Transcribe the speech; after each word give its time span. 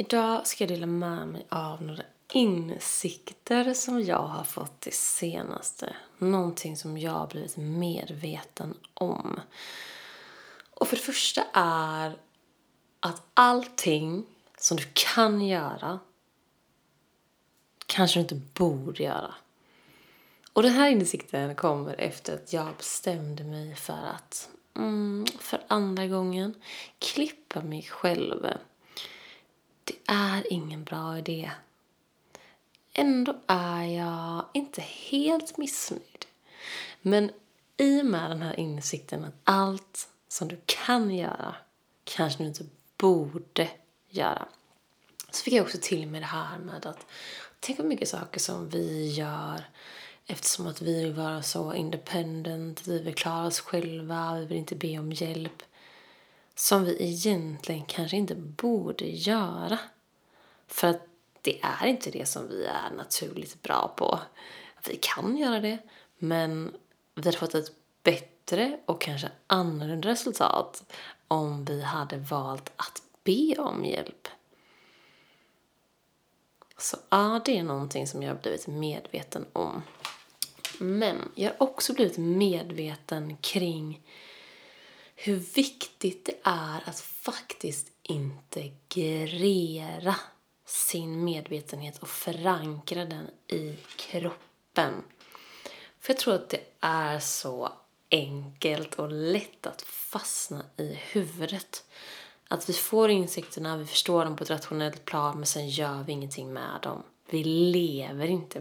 Idag 0.00 0.46
ska 0.46 0.64
jag 0.64 0.68
dela 0.68 0.86
med 0.86 1.28
mig 1.28 1.46
av 1.48 1.82
några 1.82 2.02
insikter 2.32 3.74
som 3.74 4.02
jag 4.02 4.22
har 4.22 4.44
fått 4.44 4.80
det 4.80 4.94
senaste. 4.94 5.96
Någonting 6.18 6.76
som 6.76 6.98
jag 6.98 7.12
har 7.12 7.26
blivit 7.26 7.56
medveten 7.56 8.74
om. 8.94 9.40
Och 10.70 10.88
för 10.88 10.96
det 10.96 11.02
första 11.02 11.44
är 11.52 12.16
att 13.00 13.22
allting 13.34 14.26
som 14.58 14.76
du 14.76 14.84
kan 14.92 15.46
göra 15.46 15.98
kanske 17.86 18.18
du 18.18 18.20
inte 18.22 18.34
borde 18.34 19.02
göra. 19.02 19.34
Och 20.52 20.62
den 20.62 20.72
här 20.72 20.90
insikten 20.90 21.54
kommer 21.54 22.00
efter 22.00 22.34
att 22.34 22.52
jag 22.52 22.76
bestämde 22.76 23.44
mig 23.44 23.74
för 23.74 24.06
att 24.16 24.48
mm, 24.76 25.26
för 25.38 25.60
andra 25.68 26.06
gången 26.06 26.54
klippa 26.98 27.60
mig 27.60 27.82
själv 27.82 28.46
det 29.88 30.12
är 30.12 30.52
ingen 30.52 30.84
bra 30.84 31.18
idé. 31.18 31.50
Ändå 32.92 33.36
är 33.46 33.84
jag 33.84 34.44
inte 34.54 34.80
helt 34.80 35.56
missnöjd. 35.56 36.26
Men 37.02 37.30
i 37.76 38.02
och 38.02 38.06
med 38.06 38.30
den 38.30 38.42
här 38.42 38.60
insikten 38.60 39.24
att 39.24 39.34
allt 39.44 40.08
som 40.28 40.48
du 40.48 40.60
kan 40.66 41.14
göra 41.14 41.54
kanske 42.04 42.42
du 42.42 42.48
inte 42.48 42.64
borde 42.96 43.70
göra. 44.08 44.48
Så 45.30 45.42
fick 45.42 45.54
jag 45.54 45.64
också 45.64 45.78
till 45.80 46.08
mig 46.08 46.20
det 46.20 46.26
här 46.26 46.58
med 46.58 46.86
att 46.86 47.06
tänk 47.60 47.78
på 47.78 47.84
mycket 47.84 48.08
saker 48.08 48.40
som 48.40 48.68
vi 48.68 49.10
gör 49.10 49.64
eftersom 50.26 50.66
att 50.66 50.82
vi 50.82 51.04
vill 51.04 51.12
vara 51.12 51.42
så 51.42 51.74
independent, 51.74 52.86
vi 52.86 52.98
vill 53.02 53.14
klara 53.14 53.46
oss 53.46 53.60
själva, 53.60 54.38
vi 54.38 54.46
vill 54.46 54.58
inte 54.58 54.74
be 54.74 54.98
om 54.98 55.12
hjälp 55.12 55.62
som 56.58 56.84
vi 56.84 56.96
egentligen 57.02 57.84
kanske 57.84 58.16
inte 58.16 58.34
borde 58.34 59.04
göra. 59.04 59.78
För 60.66 60.88
att 60.88 61.02
det 61.42 61.60
är 61.62 61.86
inte 61.86 62.10
det 62.10 62.28
som 62.28 62.48
vi 62.48 62.64
är 62.64 62.90
naturligt 62.96 63.62
bra 63.62 63.94
på. 63.96 64.20
Vi 64.88 64.98
kan 65.02 65.36
göra 65.36 65.60
det, 65.60 65.78
men 66.18 66.76
vi 67.14 67.22
hade 67.22 67.38
fått 67.38 67.54
ett 67.54 67.72
bättre 68.02 68.80
och 68.84 69.00
kanske 69.00 69.28
annorlunda 69.46 70.08
resultat 70.08 70.92
om 71.28 71.64
vi 71.64 71.82
hade 71.82 72.16
valt 72.16 72.72
att 72.76 73.02
be 73.24 73.54
om 73.58 73.84
hjälp. 73.84 74.28
Så 76.78 76.96
ja, 77.08 77.40
det 77.44 77.58
är 77.58 77.62
någonting 77.62 78.06
som 78.06 78.22
jag 78.22 78.34
har 78.34 78.42
blivit 78.42 78.66
medveten 78.66 79.46
om. 79.52 79.82
Men 80.78 81.32
jag 81.34 81.50
har 81.50 81.62
också 81.62 81.92
blivit 81.92 82.18
medveten 82.18 83.36
kring 83.36 84.02
hur 85.20 85.36
viktigt 85.36 86.24
det 86.24 86.34
är 86.42 86.82
att 86.88 87.00
faktiskt 87.00 87.88
integrera 88.02 89.36
sin 90.66 91.24
medvetenhet 91.24 91.98
och 91.98 92.08
förankra 92.08 93.04
den 93.04 93.30
i 93.46 93.76
kroppen. 93.96 94.94
För 96.00 96.12
jag 96.12 96.18
tror 96.18 96.34
att 96.34 96.48
det 96.48 96.64
är 96.80 97.18
så 97.18 97.72
enkelt 98.10 98.94
och 98.94 99.12
lätt 99.12 99.66
att 99.66 99.82
fastna 99.82 100.64
i 100.76 100.94
huvudet. 100.94 101.84
Att 102.48 102.68
vi 102.68 102.72
får 102.72 103.10
insikterna, 103.10 103.76
vi 103.76 103.86
förstår 103.86 104.24
dem 104.24 104.36
på 104.36 104.44
ett 104.44 104.50
rationellt 104.50 105.04
plan 105.04 105.36
men 105.36 105.46
sen 105.46 105.68
gör 105.68 106.02
vi 106.02 106.12
ingenting 106.12 106.52
med 106.52 106.80
dem. 106.82 107.02
Vi 107.30 107.44
lever 107.44 108.26
inte 108.26 108.60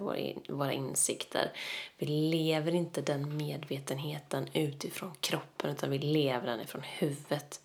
våra 0.49 0.73
insikter. 0.73 1.53
Vi 1.97 2.05
lever 2.05 2.75
inte 2.75 3.01
den 3.01 3.37
medvetenheten 3.37 4.47
utifrån 4.53 5.15
kroppen 5.19 5.71
utan 5.71 5.89
vi 5.89 5.99
lever 5.99 6.47
den 6.47 6.61
ifrån 6.61 6.81
huvudet. 6.83 7.61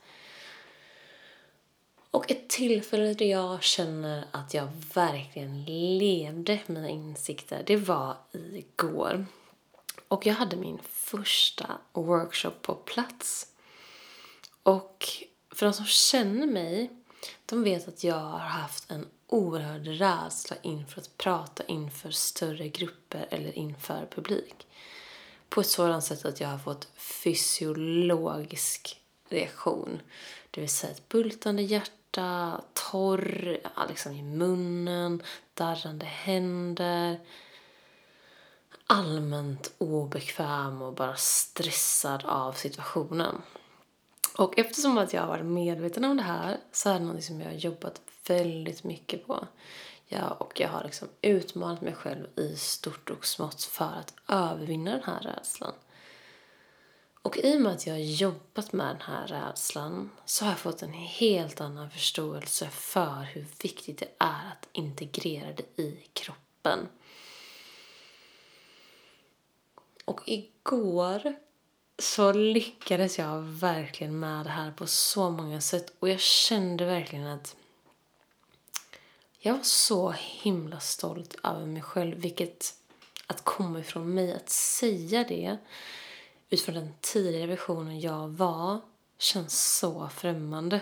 Och 2.11 2.31
ett 2.31 2.49
tillfälle 2.49 3.15
där 3.15 3.27
jag 3.27 3.63
känner 3.63 4.25
att 4.31 4.55
jag 4.55 4.69
verkligen 4.95 5.65
levde 5.99 6.59
mina 6.67 6.89
insikter, 6.89 7.63
det 7.67 7.77
var 7.77 8.17
igår. 8.33 9.27
Och 10.09 10.27
jag 10.27 10.35
hade 10.35 10.57
min 10.57 10.79
första 10.83 11.67
workshop 11.93 12.55
på 12.63 12.75
plats. 12.75 13.47
Och 14.63 15.07
för 15.51 15.67
de 15.67 15.73
som 15.73 15.87
känner 15.87 16.47
mig, 16.47 16.91
de 17.47 17.63
vet 17.65 17.89
att 17.89 18.05
jag 18.05 18.19
har 18.19 18.39
haft 18.39 18.91
en 18.91 19.07
oerhörd 19.33 19.87
rädsla 19.87 20.57
inför 20.63 21.01
att 21.01 21.19
prata 21.19 21.65
inför 21.65 22.11
större 22.11 22.69
grupper 22.69 23.27
eller 23.31 23.59
inför 23.59 24.09
publik. 24.15 24.67
På 25.49 25.61
ett 25.61 25.67
sådant 25.67 26.05
sätt 26.05 26.25
att 26.25 26.41
jag 26.41 26.49
har 26.49 26.59
fått 26.59 26.89
fysiologisk 26.97 29.01
reaktion. 29.29 30.01
Det 30.51 30.61
vill 30.61 30.71
säga 30.71 30.93
ett 30.93 31.09
bultande 31.09 31.63
hjärta, 31.63 32.61
torr 32.73 33.59
liksom 33.89 34.13
i 34.13 34.23
munnen, 34.23 35.23
darrande 35.55 36.07
händer. 36.07 37.21
Allmänt 38.87 39.75
obekväm 39.79 40.83
och 40.83 40.95
bara 40.95 41.17
stressad 41.17 42.25
av 42.25 42.53
situationen. 42.53 43.43
Och 44.37 44.59
eftersom 44.59 44.99
att 44.99 45.13
jag 45.13 45.21
har 45.21 45.29
varit 45.29 45.45
medveten 45.45 46.05
om 46.05 46.17
det 46.17 46.23
här 46.23 46.57
så 46.73 46.91
är 46.91 46.95
det 46.95 47.05
något 47.05 47.25
som 47.25 47.41
jag 47.41 47.49
har 47.49 47.57
jobbat 47.57 48.01
väldigt 48.27 48.85
mycket 48.85 49.27
på. 49.27 49.47
Ja, 50.07 50.31
och 50.31 50.61
jag 50.61 50.69
har 50.69 50.85
liksom 50.85 51.09
utmanat 51.23 51.81
mig 51.81 51.95
själv 51.95 52.27
i 52.37 52.57
stort 52.57 53.11
och 53.11 53.27
smått 53.27 53.63
för 53.63 53.85
att 53.85 54.15
övervinna 54.29 54.91
den 54.91 55.05
här 55.05 55.21
rädslan. 55.21 55.73
Och 57.23 57.39
i 57.39 57.57
och 57.57 57.61
med 57.61 57.73
att 57.73 57.87
jag 57.87 57.95
har 57.95 58.01
jobbat 58.01 58.73
med 58.73 58.87
den 58.87 59.01
här 59.01 59.27
rädslan 59.27 60.11
så 60.25 60.45
har 60.45 60.53
jag 60.53 60.59
fått 60.59 60.83
en 60.83 60.93
helt 60.93 61.61
annan 61.61 61.91
förståelse 61.91 62.69
för 62.69 63.23
hur 63.23 63.47
viktigt 63.63 63.99
det 63.99 64.09
är 64.19 64.53
att 64.53 64.69
integrera 64.73 65.53
det 65.53 65.83
i 65.83 66.09
kroppen. 66.13 66.89
Och 70.05 70.21
igår 70.25 71.37
så 72.03 72.33
lyckades 72.33 73.19
jag 73.19 73.41
verkligen 73.41 74.21
med 74.21 74.47
det 74.47 74.51
här 74.51 74.71
på 74.71 74.87
så 74.87 75.31
många 75.31 75.61
sätt. 75.61 75.95
Och 75.99 76.09
jag 76.09 76.21
kände 76.21 76.85
verkligen 76.85 77.27
att 77.27 77.57
jag 79.39 79.55
var 79.55 79.63
så 79.63 80.11
himla 80.11 80.81
stolt 80.81 81.37
över 81.43 81.67
mig 81.67 81.83
själv, 81.83 82.17
vilket 82.17 82.75
att 83.27 83.45
komma 83.45 83.81
ifrån 83.81 84.15
mig, 84.15 84.33
att 84.33 84.51
säga 84.51 85.25
det 85.25 85.57
utifrån 86.51 86.75
den 86.75 86.95
tidigare 87.01 87.47
versionen 87.47 88.01
jag 88.01 88.29
var 88.29 88.81
känns 89.19 89.79
så 89.79 90.09
främmande. 90.09 90.81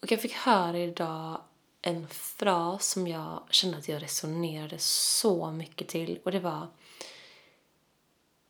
Och 0.00 0.12
jag 0.12 0.20
fick 0.20 0.34
höra 0.34 0.78
idag 0.78 1.40
en 1.82 2.08
fras 2.08 2.90
som 2.90 3.06
jag 3.06 3.42
kände 3.50 3.78
att 3.78 3.88
jag 3.88 4.02
resonerade 4.02 4.78
så 4.78 5.50
mycket 5.50 5.88
till. 5.88 6.20
Och 6.24 6.32
det 6.32 6.40
var 6.40 6.68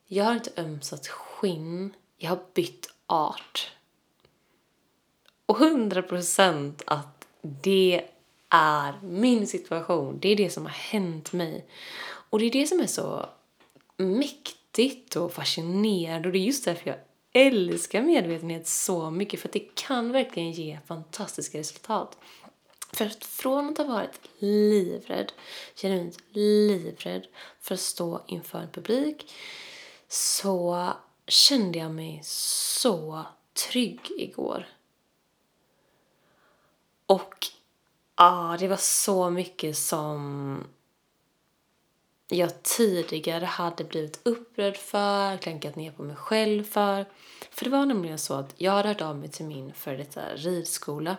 Jag 0.07 0.25
har 0.25 0.35
inte 0.35 0.53
ömsat 0.57 1.09
skinn, 1.39 1.95
jag 2.17 2.31
har 2.31 2.41
bytt 2.55 2.91
art. 3.07 3.71
Och 5.47 5.57
hundra 5.57 6.03
procent 6.03 6.83
att 6.87 7.27
det 7.41 8.05
är 8.49 9.01
min 9.03 9.47
situation. 9.47 10.19
Det 10.21 10.29
är 10.29 10.37
det 10.37 10.51
som 10.51 10.63
har 10.63 10.73
hänt 10.73 11.33
mig. 11.33 11.67
Och 12.31 12.39
det 12.39 12.45
är 12.45 12.51
det 12.51 12.67
som 12.67 12.81
är 12.81 12.87
så 12.87 13.29
mäktigt 13.97 15.17
och 15.17 15.33
fascinerande 15.33 16.29
och 16.29 16.33
det 16.33 16.39
är 16.39 16.45
just 16.47 16.65
därför 16.65 16.91
jag 16.91 16.99
älskar 17.33 18.03
medvetenhet 18.03 18.67
så 18.67 19.11
mycket 19.11 19.41
för 19.41 19.49
att 19.49 19.53
det 19.53 19.75
kan 19.75 20.13
verkligen 20.13 20.53
ge 20.53 20.79
fantastiska 20.87 21.59
resultat. 21.59 22.19
För 22.93 23.07
att 23.07 23.25
från 23.25 23.69
att 23.69 23.79
ha 23.79 23.85
varit 23.85 24.21
livrädd, 24.39 25.33
genuint 25.75 26.19
livrädd 26.33 27.27
för 27.61 27.75
att 27.75 27.81
stå 27.81 28.21
inför 28.27 28.59
en 28.59 28.71
publik 28.71 29.33
så 30.09 30.89
kände 31.29 31.79
jag 31.79 31.91
mig 31.91 32.21
så 32.25 33.25
trygg 33.55 34.01
igår. 34.17 34.67
Och 37.07 37.49
Ja, 38.21 38.57
det 38.59 38.69
var 38.69 38.77
så 38.77 39.31
mycket 39.31 39.77
som 39.77 40.65
jag 42.29 42.63
tidigare 42.63 43.45
hade 43.45 43.85
blivit 43.85 44.21
upprörd 44.23 44.77
för, 44.77 45.37
klankat 45.37 45.77
ner 45.77 45.93
på 45.93 46.03
mig 46.03 46.17
själv 46.17 46.65
för. 46.65 47.07
För 47.51 47.65
det 47.65 47.71
var 47.71 47.87
nämligen 47.87 48.19
så 48.19 48.35
att 48.35 48.55
jag 48.57 48.73
hade 48.73 48.89
hört 48.89 49.01
av 49.01 49.17
mig 49.17 49.29
till 49.29 49.47
min 49.47 49.73
för 49.73 49.97
detta 49.97 50.35
ridskola. 50.35 51.17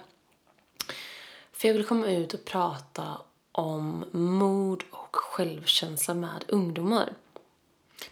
För 1.51 1.67
jag 1.67 1.73
ville 1.73 1.87
komma 1.87 2.07
ut 2.07 2.33
och 2.33 2.45
prata 2.45 3.21
om 3.51 4.05
mod 4.11 4.83
och 4.91 5.15
självkänsla 5.15 6.13
med 6.13 6.45
ungdomar. 6.47 7.13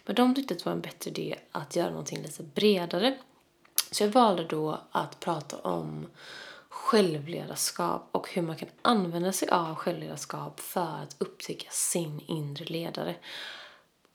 Men 0.04 0.14
de 0.14 0.34
tyckte 0.34 0.54
att 0.54 0.58
det 0.58 0.66
var 0.66 0.72
en 0.72 0.80
bättre 0.80 1.10
idé 1.10 1.38
att 1.52 1.76
göra 1.76 1.90
någonting 1.90 2.22
lite 2.22 2.42
bredare. 2.42 3.18
Så 3.90 4.02
jag 4.02 4.10
valde 4.10 4.44
då 4.44 4.80
att 4.90 5.20
prata 5.20 5.58
om 5.58 6.06
självledarskap 6.68 8.08
och 8.12 8.30
hur 8.32 8.42
man 8.42 8.56
kan 8.56 8.68
använda 8.82 9.32
sig 9.32 9.48
av 9.48 9.74
självledarskap 9.74 10.60
för 10.60 11.02
att 11.02 11.16
upptäcka 11.18 11.70
sin 11.70 12.20
inre 12.26 12.64
ledare 12.64 13.16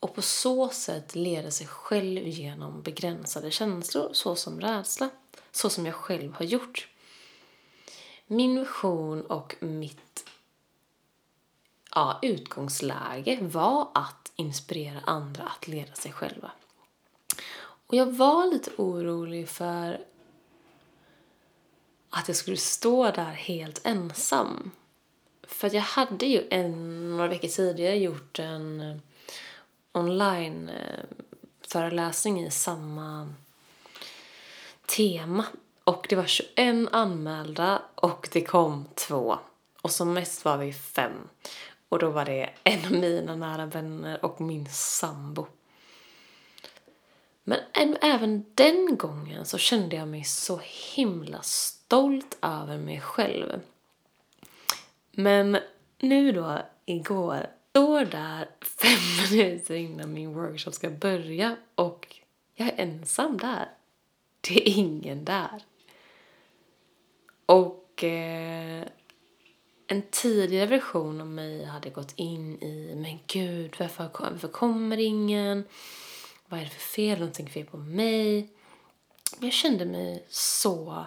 och 0.00 0.14
på 0.14 0.22
så 0.22 0.68
sätt 0.68 1.14
leda 1.14 1.50
sig 1.50 1.66
själv 1.66 2.28
genom 2.28 2.82
begränsade 2.82 3.50
känslor 3.50 4.10
såsom 4.12 4.60
rädsla, 4.60 5.10
så 5.52 5.70
som 5.70 5.86
jag 5.86 5.94
själv 5.94 6.34
har 6.34 6.44
gjort. 6.44 6.88
min 8.26 8.58
vision 8.58 9.26
och 9.26 9.56
mitt 9.60 10.30
ja, 11.94 12.18
utgångsläge 12.22 13.38
var 13.40 13.88
att 13.94 14.23
inspirera 14.36 15.00
andra 15.04 15.42
att 15.42 15.68
leda 15.68 15.94
sig 15.94 16.12
själva. 16.12 16.50
Och 17.86 17.94
jag 17.94 18.06
var 18.06 18.46
lite 18.46 18.70
orolig 18.76 19.48
för 19.48 20.00
att 22.10 22.28
jag 22.28 22.36
skulle 22.36 22.56
stå 22.56 23.10
där 23.10 23.32
helt 23.32 23.86
ensam. 23.86 24.70
För 25.42 25.66
att 25.66 25.72
jag 25.72 25.80
hade 25.80 26.26
ju 26.26 26.48
en, 26.50 27.10
några 27.16 27.28
veckor 27.28 27.48
tidigare 27.48 27.96
gjort 27.96 28.38
en 28.38 29.00
online-föreläsning 29.92 32.40
eh, 32.40 32.46
i 32.46 32.50
samma 32.50 33.34
tema. 34.86 35.44
Och 35.84 36.06
det 36.08 36.16
var 36.16 36.26
21 36.26 36.88
anmälda 36.92 37.82
och 37.94 38.28
det 38.32 38.40
kom 38.40 38.88
två. 38.94 39.38
Och 39.82 39.90
som 39.90 40.12
mest 40.12 40.44
var 40.44 40.56
vi 40.56 40.72
fem. 40.72 41.28
Och 41.88 41.98
då 41.98 42.10
var 42.10 42.24
det 42.24 42.50
en 42.64 42.84
av 42.84 42.92
mina 42.92 43.36
nära 43.36 43.66
vänner 43.66 44.24
och 44.24 44.40
min 44.40 44.66
sambo. 44.70 45.46
Men 47.44 47.58
även 48.00 48.44
den 48.54 48.96
gången 48.96 49.44
så 49.44 49.58
kände 49.58 49.96
jag 49.96 50.08
mig 50.08 50.24
så 50.24 50.60
himla 50.94 51.42
stolt 51.42 52.38
över 52.42 52.78
mig 52.78 53.00
själv. 53.00 53.60
Men 55.10 55.58
nu 55.98 56.32
då, 56.32 56.58
igår, 56.86 57.46
står 57.74 58.04
där 58.04 58.48
fem 58.60 59.30
minuter 59.30 59.74
innan 59.74 60.12
min 60.12 60.34
workshop 60.34 60.70
ska 60.70 60.90
börja 60.90 61.56
och 61.74 62.16
jag 62.54 62.68
är 62.68 62.74
ensam 62.76 63.36
där. 63.36 63.68
Det 64.40 64.68
är 64.68 64.78
ingen 64.78 65.24
där. 65.24 65.62
Och 67.46 68.04
eh, 68.04 68.84
en 69.86 70.02
tidigare 70.10 70.66
version 70.66 71.20
av 71.20 71.26
mig 71.26 71.64
hade 71.64 71.90
gått 71.90 72.12
in 72.16 72.62
i, 72.62 72.94
men 72.96 73.18
gud, 73.26 73.76
varför, 73.78 74.10
varför 74.20 74.48
kommer 74.48 74.96
ingen? 74.96 75.64
Vad 76.48 76.60
är 76.60 76.64
det 76.64 76.70
för 76.70 76.80
fel? 76.80 77.18
Någonting 77.18 77.50
fel 77.50 77.64
på 77.64 77.76
mig? 77.76 78.48
Jag 79.38 79.52
kände 79.52 79.84
mig 79.84 80.24
så... 80.28 81.06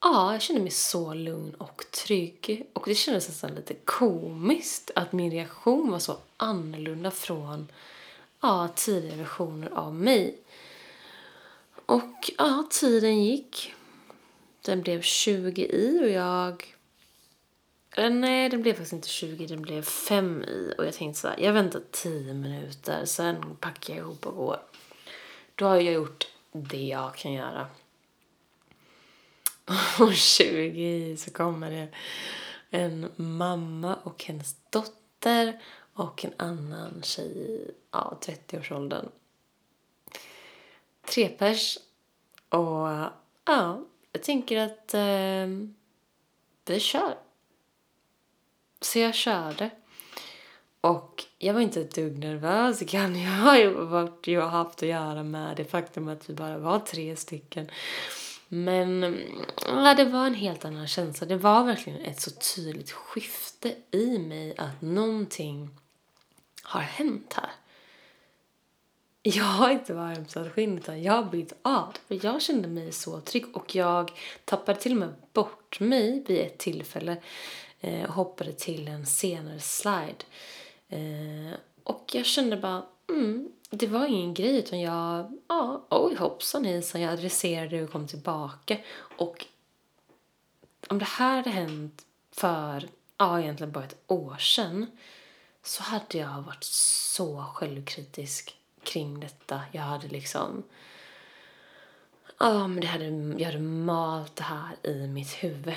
Ja, 0.00 0.32
jag 0.32 0.42
kände 0.42 0.62
mig 0.62 0.70
så 0.70 1.14
lugn 1.14 1.54
och 1.54 1.84
trygg. 1.90 2.66
Och 2.72 2.82
det 2.86 2.94
kändes 2.94 3.28
nästan 3.28 3.54
lite 3.54 3.74
komiskt 3.74 4.90
att 4.94 5.12
min 5.12 5.30
reaktion 5.30 5.90
var 5.90 5.98
så 5.98 6.16
annorlunda 6.36 7.10
från 7.10 7.68
ja, 8.40 8.68
tidigare 8.74 9.16
versioner 9.16 9.70
av 9.70 9.94
mig. 9.94 10.38
Och 11.86 12.30
ja, 12.38 12.66
tiden 12.70 13.24
gick. 13.24 13.74
Den 14.62 14.82
blev 14.82 15.02
20 15.02 15.62
i 15.62 16.00
och 16.04 16.10
jag... 16.10 16.75
Eh, 17.96 18.10
nej, 18.10 18.48
den 18.48 18.62
blev 18.62 18.72
faktiskt 18.72 18.92
inte 18.92 19.08
20, 19.08 19.46
den 19.46 19.62
blev 19.62 19.82
5 19.82 20.44
i. 20.44 20.74
Och 20.78 20.86
jag 20.86 20.94
tänkte 20.94 21.20
så 21.20 21.28
här, 21.28 21.40
jag 21.40 21.52
väntar 21.52 21.82
10 21.90 22.34
minuter, 22.34 23.04
sen 23.04 23.56
packar 23.60 23.94
jag 23.94 24.02
ihop 24.02 24.26
och 24.26 24.36
går. 24.36 24.62
Då 25.54 25.66
har 25.66 25.76
jag 25.76 25.94
gjort 25.94 26.26
det 26.52 26.82
jag 26.82 27.14
kan 27.14 27.32
göra. 27.32 27.66
Och 30.00 30.14
20 30.14 31.12
i 31.12 31.16
så 31.16 31.30
kommer 31.30 31.70
det 31.70 31.88
en 32.70 33.10
mamma 33.16 33.94
och 33.94 34.24
hennes 34.24 34.56
dotter 34.70 35.60
och 35.92 36.24
en 36.24 36.32
annan 36.36 37.02
tjej 37.02 37.38
i 37.38 37.70
ja, 37.90 38.18
30-årsåldern. 38.22 39.08
Tre 41.06 41.28
pers. 41.28 41.78
Och 42.48 42.88
ja, 43.44 43.84
jag 44.12 44.22
tänker 44.22 44.56
att 44.56 44.94
eh, 44.94 45.68
vi 46.64 46.80
kör. 46.80 47.25
Så 48.80 48.98
jag 48.98 49.14
körde. 49.14 49.70
Och 50.80 51.24
jag 51.38 51.54
var 51.54 51.60
inte 51.60 51.80
ett 51.80 51.94
dugg 51.94 52.18
nervös. 52.18 52.78
Det 52.78 52.84
kan 52.84 53.20
jag 53.22 53.30
ha 53.30 53.84
varit, 53.84 54.26
jag 54.26 54.42
har 54.42 54.48
haft 54.48 54.82
att 54.82 54.88
göra 54.88 55.22
med 55.22 55.56
det 55.56 55.64
faktum 55.64 56.08
att 56.08 56.30
vi 56.30 56.34
bara 56.34 56.58
var 56.58 56.78
tre 56.78 57.16
stycken. 57.16 57.70
Men 58.48 59.18
ja, 59.66 59.94
det 59.94 60.04
var 60.04 60.26
en 60.26 60.34
helt 60.34 60.64
annan 60.64 60.86
känsla. 60.86 61.26
Det 61.26 61.36
var 61.36 61.64
verkligen 61.64 62.00
ett 62.00 62.20
så 62.20 62.30
tydligt 62.30 62.90
skifte 62.90 63.74
i 63.90 64.18
mig 64.18 64.54
att 64.58 64.82
någonting 64.82 65.70
har 66.62 66.80
hänt 66.80 67.32
här. 67.32 67.50
Jag 69.22 69.44
har 69.44 69.70
inte 69.70 69.94
varmsatt 69.94 70.52
skinn 70.52 70.78
utan 70.78 71.02
jag 71.02 71.12
har 71.12 71.30
bytt 71.30 71.52
av. 71.62 71.96
För 72.08 72.24
jag 72.26 72.42
kände 72.42 72.68
mig 72.68 72.92
så 72.92 73.20
trygg 73.20 73.56
och 73.56 73.74
jag 73.74 74.10
tappade 74.44 74.80
till 74.80 74.92
och 74.92 74.98
med 74.98 75.14
bort 75.32 75.80
mig 75.80 76.24
vid 76.26 76.40
ett 76.40 76.58
tillfälle 76.58 77.16
eh, 77.86 78.10
hoppade 78.10 78.52
till 78.52 78.88
en 78.88 79.06
senare 79.06 79.60
slide. 79.60 80.24
Eh, 80.88 81.58
och 81.82 82.10
jag 82.12 82.26
kände 82.26 82.56
bara, 82.56 82.82
mm, 83.08 83.48
det 83.70 83.86
var 83.86 84.06
ingen 84.06 84.34
grej 84.34 84.58
utan 84.58 84.80
jag, 84.80 85.38
ja, 85.48 85.86
oj 85.90 86.14
hoppsan 86.16 86.64
hejsan, 86.64 87.00
jag 87.00 87.12
adresserade 87.12 87.82
och 87.82 87.90
kom 87.90 88.06
tillbaka. 88.06 88.78
Och 88.96 89.46
om 90.88 90.98
det 90.98 91.04
här 91.04 91.36
hade 91.36 91.50
hänt 91.50 92.06
för, 92.32 92.88
ja 93.18 93.40
egentligen 93.40 93.72
bara 93.72 93.84
ett 93.84 94.02
år 94.06 94.36
sedan 94.36 94.86
så 95.62 95.82
hade 95.82 96.18
jag 96.18 96.42
varit 96.42 96.64
så 96.64 97.44
självkritisk 97.54 98.56
kring 98.82 99.20
detta. 99.20 99.60
Jag 99.72 99.82
hade 99.82 100.08
liksom... 100.08 100.62
Ja, 102.38 102.66
men 102.66 102.80
det 102.80 102.86
hade, 102.86 103.04
jag 103.38 103.46
hade 103.46 103.58
malt 103.58 104.36
det 104.36 104.42
här 104.42 104.76
i 104.82 105.06
mitt 105.06 105.32
huvud. 105.32 105.74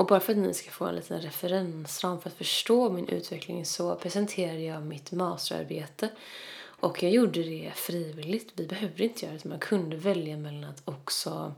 Och 0.00 0.06
bara 0.06 0.20
för 0.20 0.32
att 0.32 0.38
ni 0.38 0.54
ska 0.54 0.70
få 0.70 0.84
en 0.84 0.94
liten 0.94 1.20
referensram 1.20 2.20
för 2.20 2.30
att 2.30 2.36
förstå 2.36 2.90
min 2.90 3.08
utveckling 3.08 3.64
så 3.64 3.94
presenterade 3.94 4.60
jag 4.60 4.82
mitt 4.82 5.12
masterarbete. 5.12 6.08
Och 6.62 7.02
jag 7.02 7.12
gjorde 7.12 7.42
det 7.42 7.72
frivilligt. 7.74 8.52
Vi 8.56 8.66
behövde 8.66 9.04
inte 9.04 9.26
göra 9.26 9.36
det. 9.42 9.48
Man 9.48 9.58
kunde 9.58 9.96
välja 9.96 10.36
mellan 10.36 10.64
att 10.64 10.82
också 10.84 11.54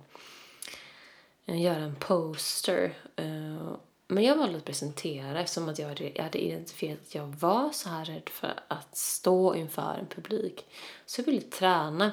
eh, 1.47 1.63
göra 1.63 1.83
en 1.83 1.97
poster. 1.97 2.95
Eh, 3.17 3.73
men 4.07 4.25
jag 4.25 4.37
valde 4.37 4.59
att 4.59 4.65
presentera 4.65 5.41
eftersom 5.41 5.69
att 5.69 5.79
jag 5.79 5.89
hade, 5.89 6.13
jag 6.15 6.23
hade 6.23 6.45
identifierat 6.45 7.01
att 7.03 7.15
jag 7.15 7.27
var 7.27 7.71
så 7.73 7.89
här 7.89 8.05
rädd 8.05 8.29
för 8.29 8.55
att 8.69 8.97
stå 8.97 9.55
inför 9.55 9.99
en 10.01 10.07
publik. 10.07 10.67
Så 11.07 11.21
jag 11.21 11.27
ville 11.27 11.41
träna. 11.41 12.13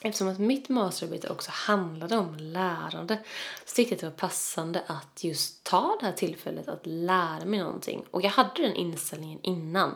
Eftersom 0.00 0.28
att 0.28 0.38
mitt 0.38 0.68
masterarbete 0.68 1.28
också 1.28 1.50
handlade 1.54 2.16
om 2.16 2.36
lärande 2.36 3.18
så 3.64 3.74
tyckte 3.74 3.92
jag 3.92 3.96
att 3.96 4.00
det 4.00 4.06
var 4.06 4.28
passande 4.28 4.82
att 4.86 5.24
just 5.24 5.64
ta 5.64 5.96
det 6.00 6.06
här 6.06 6.12
tillfället 6.12 6.68
att 6.68 6.86
lära 6.86 7.44
mig 7.44 7.58
någonting. 7.58 8.04
Och 8.10 8.22
jag 8.22 8.30
hade 8.30 8.62
den 8.62 8.74
inställningen 8.74 9.38
innan. 9.42 9.94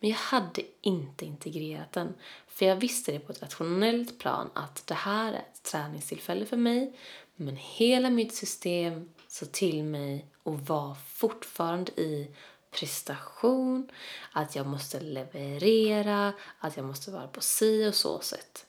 Men 0.00 0.10
jag 0.10 0.16
hade 0.16 0.62
inte 0.80 1.24
integrerat 1.24 1.92
den. 1.92 2.14
För 2.48 2.66
jag 2.66 2.76
visste 2.76 3.12
det 3.12 3.18
på 3.18 3.32
ett 3.32 3.42
rationellt 3.42 4.18
plan 4.18 4.50
att 4.54 4.86
det 4.86 4.94
här 4.94 5.32
är 5.32 5.36
ett 5.36 5.62
träningstillfälle 5.62 6.46
för 6.46 6.56
mig. 6.56 6.96
Men 7.36 7.56
hela 7.56 8.10
mitt 8.10 8.34
system 8.34 9.08
sa 9.28 9.46
till 9.46 9.84
mig 9.84 10.26
och 10.42 10.60
var 10.60 10.94
fortfarande 10.94 11.92
i 11.92 12.36
prestation, 12.70 13.90
att 14.32 14.56
jag 14.56 14.66
måste 14.66 15.00
leverera, 15.00 16.32
att 16.58 16.76
jag 16.76 16.86
måste 16.86 17.10
vara 17.10 17.26
på 17.26 17.40
si 17.40 17.88
och 17.88 17.94
så 17.94 18.20
sätt. 18.20 18.66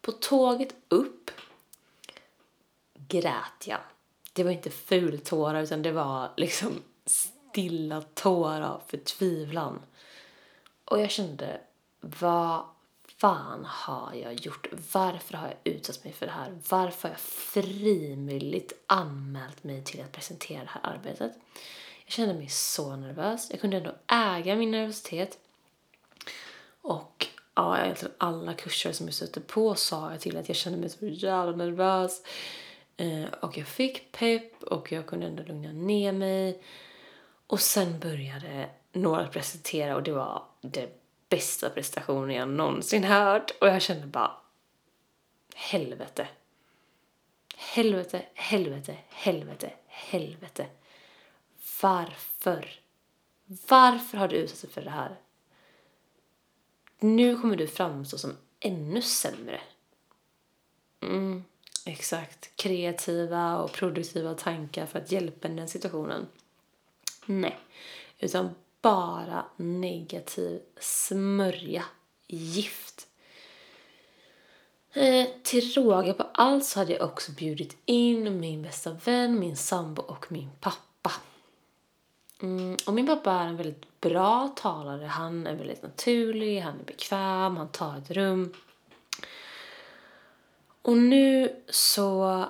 På 0.00 0.12
tåget 0.12 0.74
upp 0.88 1.30
grät 3.08 3.66
jag. 3.66 3.80
Det 4.32 4.44
var 4.44 4.50
inte 4.50 4.70
fultårar 4.70 5.62
utan 5.62 5.82
det 5.82 5.92
var 5.92 6.30
liksom 6.36 6.82
stilla 7.06 8.02
tårar 8.02 8.60
av 8.60 8.82
förtvivlan. 8.86 9.80
Och 10.84 11.00
jag 11.00 11.10
kände, 11.10 11.60
vad 12.00 12.64
fan 13.16 13.64
har 13.64 14.14
jag 14.14 14.34
gjort? 14.34 14.66
Varför 14.92 15.34
har 15.34 15.46
jag 15.48 15.74
utsatt 15.74 16.04
mig 16.04 16.12
för 16.12 16.26
det 16.26 16.32
här? 16.32 16.58
Varför 16.68 17.08
har 17.08 17.14
jag 17.14 17.20
frivilligt 17.20 18.72
anmält 18.86 19.64
mig 19.64 19.84
till 19.84 20.00
att 20.00 20.12
presentera 20.12 20.60
det 20.60 20.70
här 20.70 20.92
arbetet? 20.94 21.32
Jag 22.04 22.12
kände 22.12 22.34
mig 22.34 22.48
så 22.48 22.96
nervös. 22.96 23.50
Jag 23.50 23.60
kunde 23.60 23.76
ändå 23.76 23.94
äga 24.06 24.56
min 24.56 24.70
nervositet. 24.70 25.38
Och 26.80 27.17
ja, 27.58 27.78
egentligen 27.78 28.14
alla 28.18 28.54
kurser 28.54 28.92
som 28.92 29.06
jag 29.06 29.14
stötte 29.14 29.40
på 29.40 29.74
sa 29.74 30.10
jag 30.10 30.20
till 30.20 30.36
att 30.36 30.48
jag 30.48 30.56
kände 30.56 30.78
mig 30.78 30.88
så 30.88 31.06
jävla 31.06 31.56
nervös. 31.56 32.22
Eh, 32.96 33.24
och 33.40 33.58
jag 33.58 33.66
fick 33.66 34.12
pepp 34.12 34.62
och 34.62 34.92
jag 34.92 35.06
kunde 35.06 35.26
ändå 35.26 35.42
lugna 35.42 35.72
ner 35.72 36.12
mig. 36.12 36.62
Och 37.46 37.60
sen 37.60 37.98
började 37.98 38.70
några 38.92 39.28
presentera 39.28 39.96
och 39.96 40.02
det 40.02 40.12
var 40.12 40.42
den 40.60 40.88
bästa 41.28 41.70
prestationen 41.70 42.36
jag 42.36 42.48
någonsin 42.48 43.04
hört 43.04 43.50
och 43.60 43.68
jag 43.68 43.82
kände 43.82 44.06
bara 44.06 44.36
helvete. 45.54 46.28
Helvete, 47.56 48.22
helvete, 48.34 48.96
helvete, 49.08 49.72
helvete. 49.86 50.66
Varför? 51.82 52.80
Varför 53.68 54.18
har 54.18 54.28
du 54.28 54.36
utsatt 54.36 54.60
dig 54.60 54.70
för 54.70 54.82
det 54.82 54.90
här? 54.90 55.16
Nu 57.00 57.38
kommer 57.38 57.56
du 57.56 57.66
framstå 57.66 58.18
som 58.18 58.36
ännu 58.60 59.02
sämre. 59.02 59.60
Mm. 61.00 61.44
exakt 61.86 62.56
kreativa 62.56 63.58
och 63.58 63.72
produktiva 63.72 64.34
tankar 64.34 64.86
för 64.86 64.98
att 64.98 65.12
hjälpa 65.12 65.48
den 65.48 65.68
situationen. 65.68 66.26
Nej, 67.26 67.58
utan 68.18 68.50
bara 68.82 69.44
negativ 69.56 70.60
smörja, 70.80 71.84
gift. 72.26 73.08
Eh, 74.92 75.26
till 75.42 75.72
råga 75.74 76.14
på 76.14 76.22
allt 76.34 76.64
så 76.64 76.78
hade 76.78 76.92
jag 76.92 77.02
också 77.02 77.32
bjudit 77.32 77.76
in 77.84 78.40
min 78.40 78.62
bästa 78.62 78.92
vän, 79.04 79.38
min 79.38 79.56
sambo 79.56 80.02
och 80.02 80.32
min 80.32 80.50
pappa. 80.60 80.87
Mm, 82.42 82.76
och 82.86 82.94
min 82.94 83.06
pappa 83.06 83.32
är 83.32 83.46
en 83.46 83.56
väldigt 83.56 84.00
bra 84.00 84.48
talare. 84.56 85.06
Han 85.06 85.46
är 85.46 85.54
väldigt 85.54 85.82
naturlig, 85.82 86.60
han 86.60 86.80
är 86.80 86.84
bekväm, 86.84 87.56
han 87.56 87.68
tar 87.68 87.98
ett 87.98 88.10
rum. 88.10 88.54
Och 90.82 90.96
nu 90.96 91.62
så 91.68 92.44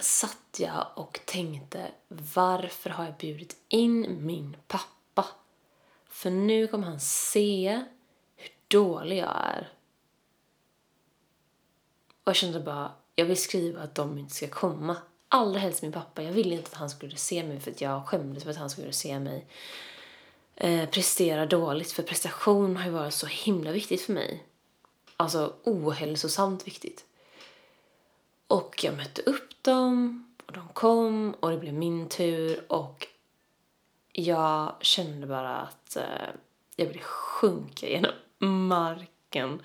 satt 0.00 0.56
jag 0.58 0.86
och 0.94 1.20
tänkte 1.24 1.90
varför 2.08 2.90
har 2.90 3.04
jag 3.04 3.16
bjudit 3.16 3.56
in 3.68 4.26
min 4.26 4.56
pappa? 4.66 5.26
För 6.04 6.30
nu 6.30 6.66
kommer 6.66 6.86
han 6.86 7.00
se 7.00 7.84
hur 8.36 8.50
dålig 8.68 9.18
jag 9.18 9.36
är. 9.36 9.72
Och 12.24 12.30
jag 12.30 12.36
kände 12.36 12.60
bara, 12.60 12.92
jag 13.14 13.26
vill 13.26 13.42
skriva 13.42 13.82
att 13.82 13.94
de 13.94 14.18
inte 14.18 14.34
ska 14.34 14.48
komma. 14.48 14.96
Allra 15.28 15.58
helst 15.58 15.82
min 15.82 15.92
pappa. 15.92 16.22
Jag 16.22 16.32
ville 16.32 16.54
inte 16.54 16.68
att 16.68 16.74
han 16.74 16.90
skulle 16.90 17.16
se 17.16 17.44
mig 17.44 17.60
för 17.60 17.70
att 17.70 17.80
jag 17.80 18.06
skämdes 18.06 18.44
för 18.44 18.50
att 18.50 18.56
han 18.56 18.70
skulle 18.70 18.92
se 18.92 19.18
mig 19.18 19.46
eh, 20.54 20.88
prestera 20.88 21.46
dåligt. 21.46 21.92
För 21.92 22.02
prestation 22.02 22.76
har 22.76 22.84
ju 22.84 22.90
varit 22.90 23.14
så 23.14 23.26
himla 23.26 23.72
viktigt 23.72 24.02
för 24.02 24.12
mig. 24.12 24.44
Alltså 25.16 25.54
ohälsosamt 25.64 26.66
viktigt. 26.66 27.04
Och 28.46 28.84
jag 28.84 28.96
mötte 28.96 29.22
upp 29.22 29.62
dem 29.62 30.24
och 30.46 30.52
de 30.52 30.68
kom 30.68 31.34
och 31.40 31.50
det 31.50 31.58
blev 31.58 31.74
min 31.74 32.08
tur 32.08 32.72
och 32.72 33.06
jag 34.12 34.74
kände 34.80 35.26
bara 35.26 35.56
att 35.56 35.96
eh, 35.96 36.28
jag 36.76 36.86
ville 36.86 37.02
sjunka 37.02 37.88
genom 37.88 38.12
marken. 38.38 39.62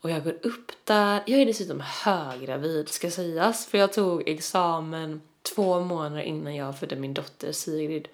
Och 0.00 0.10
jag 0.10 0.24
går 0.24 0.38
upp 0.42 0.72
där. 0.84 1.22
Jag 1.26 1.40
är 1.40 1.46
dessutom 1.46 1.80
höggravid 1.80 2.88
ska 2.88 3.10
sägas 3.10 3.66
för 3.66 3.78
jag 3.78 3.92
tog 3.92 4.28
examen 4.28 5.22
två 5.42 5.80
månader 5.80 6.22
innan 6.22 6.54
jag 6.54 6.78
födde 6.78 6.96
min 6.96 7.14
dotter 7.14 7.52
Sigrid. 7.52 8.08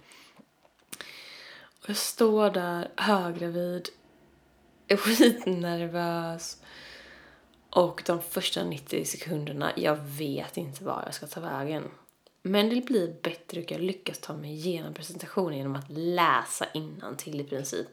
Och 1.83 1.91
jag 1.91 1.97
står 1.97 2.51
där 2.51 2.89
höggravid, 2.97 3.89
är 4.89 4.97
skitnervös 4.97 6.59
och 7.71 8.03
de 8.07 8.23
första 8.23 8.65
90 8.65 9.05
sekunderna, 9.05 9.73
jag 9.77 9.97
vet 9.97 10.57
inte 10.57 10.85
var 10.85 11.03
jag 11.05 11.15
ska 11.15 11.27
ta 11.27 11.41
vägen. 11.41 11.85
Men 12.43 12.69
det 12.69 12.81
blir 12.81 13.17
bättre 13.23 13.63
och 13.63 13.71
jag 13.71 13.81
lyckas 13.81 14.19
ta 14.19 14.37
mig 14.37 14.51
igenom 14.51 14.95
presentationen 14.95 15.59
genom 15.59 15.77
att 15.77 15.91
läsa 15.91 16.67
innan 16.75 17.17
till 17.17 17.41
i 17.41 17.45
princip. 17.45 17.87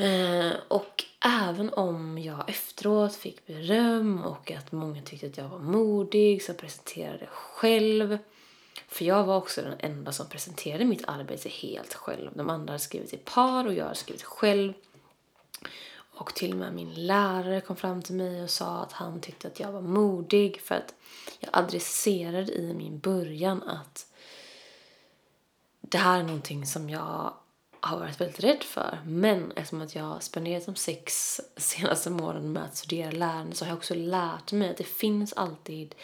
Eh, 0.00 0.52
och 0.68 1.04
även 1.24 1.72
om 1.72 2.18
jag 2.18 2.50
efteråt 2.50 3.14
fick 3.14 3.46
beröm 3.46 4.24
och 4.24 4.50
att 4.50 4.72
många 4.72 5.02
tyckte 5.02 5.26
att 5.26 5.36
jag 5.36 5.48
var 5.48 5.58
modig 5.58 6.42
som 6.42 6.54
presenterade 6.54 7.26
själv. 7.26 8.18
För 8.88 9.04
jag 9.04 9.24
var 9.24 9.36
också 9.36 9.62
den 9.62 9.76
enda 9.78 10.12
som 10.12 10.28
presenterade 10.28 10.84
mitt 10.84 11.08
arbete 11.08 11.48
helt 11.48 11.94
själv. 11.94 12.30
De 12.34 12.50
andra 12.50 12.72
hade 12.72 12.78
skrivit 12.78 13.14
i 13.14 13.16
par 13.16 13.66
och 13.66 13.74
jag 13.74 13.84
hade 13.84 13.96
skrivit 13.96 14.22
själv. 14.22 14.72
Och 16.14 16.34
till 16.34 16.52
och 16.52 16.58
med 16.58 16.74
min 16.74 17.06
lärare 17.06 17.60
kom 17.60 17.76
fram 17.76 18.02
till 18.02 18.14
mig 18.14 18.42
och 18.42 18.50
sa 18.50 18.82
att 18.82 18.92
han 18.92 19.20
tyckte 19.20 19.48
att 19.48 19.60
jag 19.60 19.72
var 19.72 19.80
modig 19.80 20.60
för 20.60 20.74
att 20.74 20.94
jag 21.40 21.50
adresserade 21.52 22.52
i 22.52 22.74
min 22.74 22.98
början 22.98 23.62
att 23.62 24.06
det 25.80 25.98
här 25.98 26.18
är 26.18 26.22
någonting 26.22 26.66
som 26.66 26.90
jag 26.90 27.34
har 27.80 27.98
varit 27.98 28.20
väldigt 28.20 28.40
rädd 28.40 28.62
för. 28.62 28.98
Men 29.06 29.52
eftersom 29.52 29.80
att 29.80 29.94
jag 29.94 30.04
har 30.04 30.20
spenderat 30.20 30.66
de 30.66 30.76
sex 30.76 31.40
senaste 31.56 32.10
månaderna 32.10 32.48
med 32.48 32.64
att 32.64 32.76
studera 32.76 33.10
lärande 33.10 33.56
så 33.56 33.64
har 33.64 33.70
jag 33.70 33.78
också 33.78 33.94
lärt 33.94 34.52
mig 34.52 34.70
att 34.70 34.76
det 34.76 34.84
finns 34.84 35.32
alltid 35.32 35.94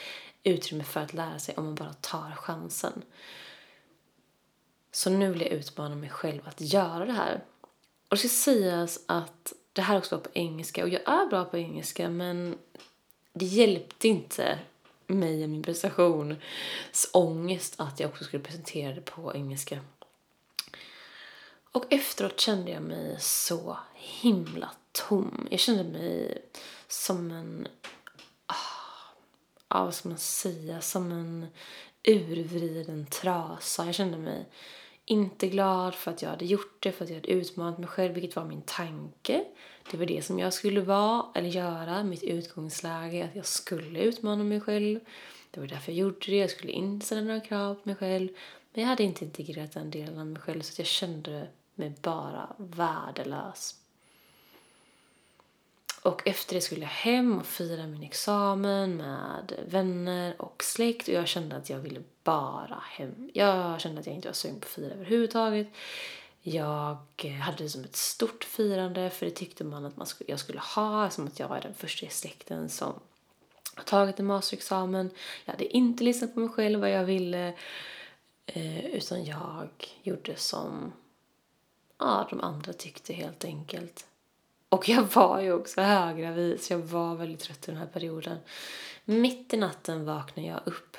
utrymme 0.43 0.85
för 0.85 1.01
att 1.01 1.15
lära 1.15 1.39
sig 1.39 1.55
om 1.57 1.65
man 1.65 1.75
bara 1.75 1.93
tar 1.93 2.33
chansen. 2.37 3.03
Så 4.93 5.11
nu 5.11 5.33
vill 5.33 5.41
jag 5.41 5.51
utmana 5.51 5.95
mig 5.95 6.11
själv 6.11 6.41
att 6.45 6.61
göra 6.61 7.07
det 7.07 7.13
här. 7.13 7.45
Och 8.09 8.17
det 8.17 8.19
ska 8.19 8.29
sägas 8.29 9.01
att 9.07 9.53
det 9.73 9.83
här 9.83 9.99
också 9.99 10.17
var 10.17 10.23
på 10.23 10.31
engelska 10.35 10.83
och 10.83 10.89
jag 10.89 11.09
är 11.09 11.27
bra 11.27 11.45
på 11.45 11.59
engelska 11.59 12.09
men 12.09 12.59
det 13.33 13.45
hjälpte 13.45 14.09
inte 14.09 14.59
mig 15.07 15.45
och 15.45 15.51
min 15.51 15.63
prestationsångest 15.63 17.75
att 17.77 18.01
jag 18.01 18.11
också 18.11 18.25
skulle 18.25 18.43
presentera 18.43 18.95
det 18.95 19.01
på 19.01 19.35
engelska. 19.35 19.81
Och 21.77 21.93
efteråt 21.93 22.41
kände 22.41 22.71
jag 22.71 22.83
mig 22.83 23.17
så 23.21 23.77
himla 23.95 24.71
tom. 24.93 25.49
Jag 25.51 25.61
kände 25.61 25.85
mig 25.85 26.43
som 26.89 27.31
en... 27.31 27.69
Ah, 28.47 29.15
ja, 29.69 29.85
vad 29.85 29.95
ska 29.95 30.09
man 30.09 30.19
säga? 30.19 30.81
Som 30.81 31.13
en 31.13 31.47
urvriden 32.09 33.07
trasa. 33.07 33.87
Jag 33.87 33.95
kände 33.95 34.19
mig 34.19 34.47
inte 35.05 35.49
glad 35.49 35.95
för 35.95 36.11
att 36.11 36.23
jag 36.23 36.31
hade 36.31 36.45
gjort 36.45 36.83
det, 36.83 36.93
för 36.93 37.05
att 37.05 37.11
jag 37.11 37.17
hade 37.17 37.33
utmanat 37.33 37.79
mig 37.79 37.89
själv, 37.89 38.15
vilket 38.15 38.37
var 38.37 38.45
min 38.45 38.63
tanke. 38.63 39.45
Det 39.91 39.97
var 39.97 40.07
det 40.07 40.25
som 40.25 40.39
jag 40.39 40.53
skulle 40.53 40.81
vara, 40.81 41.27
eller 41.35 41.49
göra, 41.49 42.03
mitt 42.03 42.23
utgångsläge, 42.23 43.25
att 43.25 43.37
jag 43.37 43.47
skulle 43.47 44.01
utmana 44.01 44.45
mig 44.45 44.61
själv. 44.61 45.01
Det 45.51 45.61
var 45.61 45.67
därför 45.67 45.93
jag 45.93 45.99
gjorde 45.99 46.27
det, 46.27 46.37
jag 46.37 46.51
skulle 46.51 46.73
inte 46.73 47.07
ställa 47.07 47.21
några 47.21 47.41
krav 47.41 47.75
på 47.75 47.81
mig 47.85 47.97
själv. 47.97 48.29
Men 48.73 48.83
jag 48.83 48.89
hade 48.89 49.03
inte 49.03 49.25
integrerat 49.25 49.73
den 49.73 49.91
delen 49.91 50.19
av 50.19 50.27
mig 50.27 50.43
själv 50.43 50.61
så 50.61 50.81
jag 50.81 50.87
kände 50.87 51.49
mig 51.77 51.95
bara 52.03 52.49
värdelös. 52.57 53.75
Och 56.03 56.29
efter 56.29 56.55
det 56.55 56.61
skulle 56.61 56.81
jag 56.81 56.89
hem 56.89 57.39
och 57.39 57.47
fira 57.47 57.87
min 57.87 58.03
examen 58.03 58.97
med 58.97 59.53
vänner 59.69 60.43
och 60.43 60.65
släkt 60.65 61.09
och 61.09 61.15
jag 61.15 61.29
kände 61.29 61.57
att 61.57 61.71
jag 61.71 61.79
ville 61.79 62.03
bara 62.25 62.83
hem. 62.91 63.31
Jag 63.35 63.81
kände 63.81 64.01
att 64.01 64.07
jag 64.07 64.15
inte 64.15 64.29
var 64.29 64.33
sugen 64.33 64.61
på 64.61 64.67
att 64.67 64.73
fira 64.73 64.95
överhuvudtaget. 64.95 65.69
Jag 66.43 67.25
hade 67.43 67.63
det 67.65 67.69
som 67.69 67.85
ett 67.85 67.97
stort 67.97 68.45
firande 68.45 69.11
för 69.11 69.27
det 69.27 69.33
tyckte 69.33 69.65
man 69.65 69.85
att 69.85 69.97
man 69.97 70.07
skulle, 70.07 70.31
jag 70.31 70.41
skulle 70.41 70.61
ha 70.61 71.11
som 71.11 71.27
att 71.27 71.39
jag 71.39 71.49
var 71.49 71.61
den 71.61 71.75
första 71.75 72.07
i 72.07 72.11
släkten 72.11 72.69
som 72.69 73.01
har 73.75 73.85
tagit 73.85 74.21
en 74.21 74.27
masterexamen. 74.27 75.11
Jag 75.45 75.53
hade 75.53 75.77
inte 75.77 76.05
lyssnat 76.05 76.35
på 76.35 76.41
mig 76.41 76.49
själv 76.49 76.81
vad 76.81 76.91
jag 76.91 77.05
ville 77.05 77.55
eh, 78.47 78.87
utan 78.87 79.25
jag 79.25 79.69
gjorde 80.03 80.37
som 80.37 80.93
ja, 81.99 82.27
de 82.31 82.41
andra 82.41 82.73
tyckte 82.73 83.13
helt 83.13 83.45
enkelt. 83.45 84.07
Och 84.69 84.89
jag 84.89 85.03
var 85.03 85.41
ju 85.41 85.53
också 85.53 85.81
höggravid 85.81 86.63
så 86.63 86.73
jag 86.73 86.79
var 86.79 87.15
väldigt 87.15 87.41
trött 87.41 87.69
i 87.69 87.71
den 87.71 87.81
här 87.81 87.87
perioden. 87.87 88.39
Mitt 89.05 89.55
i 89.55 89.57
natten 89.57 90.05
vaknade 90.05 90.49
jag 90.49 90.61
upp 90.65 90.97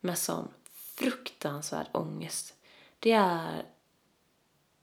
med 0.00 0.18
sån 0.18 0.48
fruktansvärd 0.72 1.86
ångest. 1.92 2.54
Det 2.98 3.12
är 3.12 3.64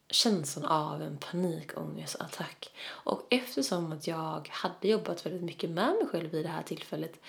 känslan 0.10 0.66
av 0.66 1.02
en 1.02 1.18
panikångestattack. 1.18 2.72
Och 2.88 3.28
eftersom 3.30 3.92
att 3.92 4.08
jag 4.08 4.50
hade 4.52 4.88
jobbat 4.88 5.26
väldigt 5.26 5.44
mycket 5.44 5.70
med 5.70 5.96
mig 5.96 6.08
själv 6.12 6.30
vid 6.30 6.46
det 6.46 6.50
här 6.50 6.64
tillfället 6.64 7.20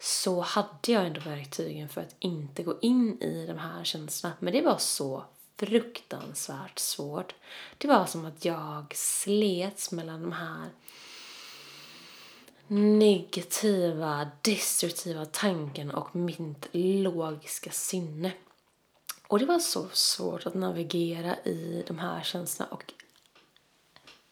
så 0.00 0.40
hade 0.40 0.92
jag 0.92 1.06
ändå 1.06 1.20
verktygen 1.20 1.88
för 1.88 2.00
att 2.00 2.16
inte 2.18 2.62
gå 2.62 2.78
in 2.80 3.22
i 3.22 3.46
de 3.46 3.58
här 3.58 3.84
känslorna. 3.84 4.36
Men 4.40 4.52
det 4.52 4.62
var 4.62 4.78
så 4.78 5.24
fruktansvärt 5.56 6.78
svårt. 6.78 7.34
Det 7.78 7.88
var 7.88 8.06
som 8.06 8.24
att 8.24 8.44
jag 8.44 8.94
slets 8.94 9.92
mellan 9.92 10.22
de 10.22 10.32
här 10.32 10.70
negativa, 12.66 14.30
destruktiva 14.42 15.24
tanken 15.24 15.90
och 15.90 16.16
mitt 16.16 16.68
logiska 16.72 17.70
sinne. 17.70 18.32
Och 19.28 19.38
det 19.38 19.46
var 19.46 19.58
så 19.58 19.88
svårt 19.92 20.46
att 20.46 20.54
navigera 20.54 21.36
i 21.36 21.84
de 21.86 21.98
här 21.98 22.22
känslorna 22.22 22.72
och 22.72 22.92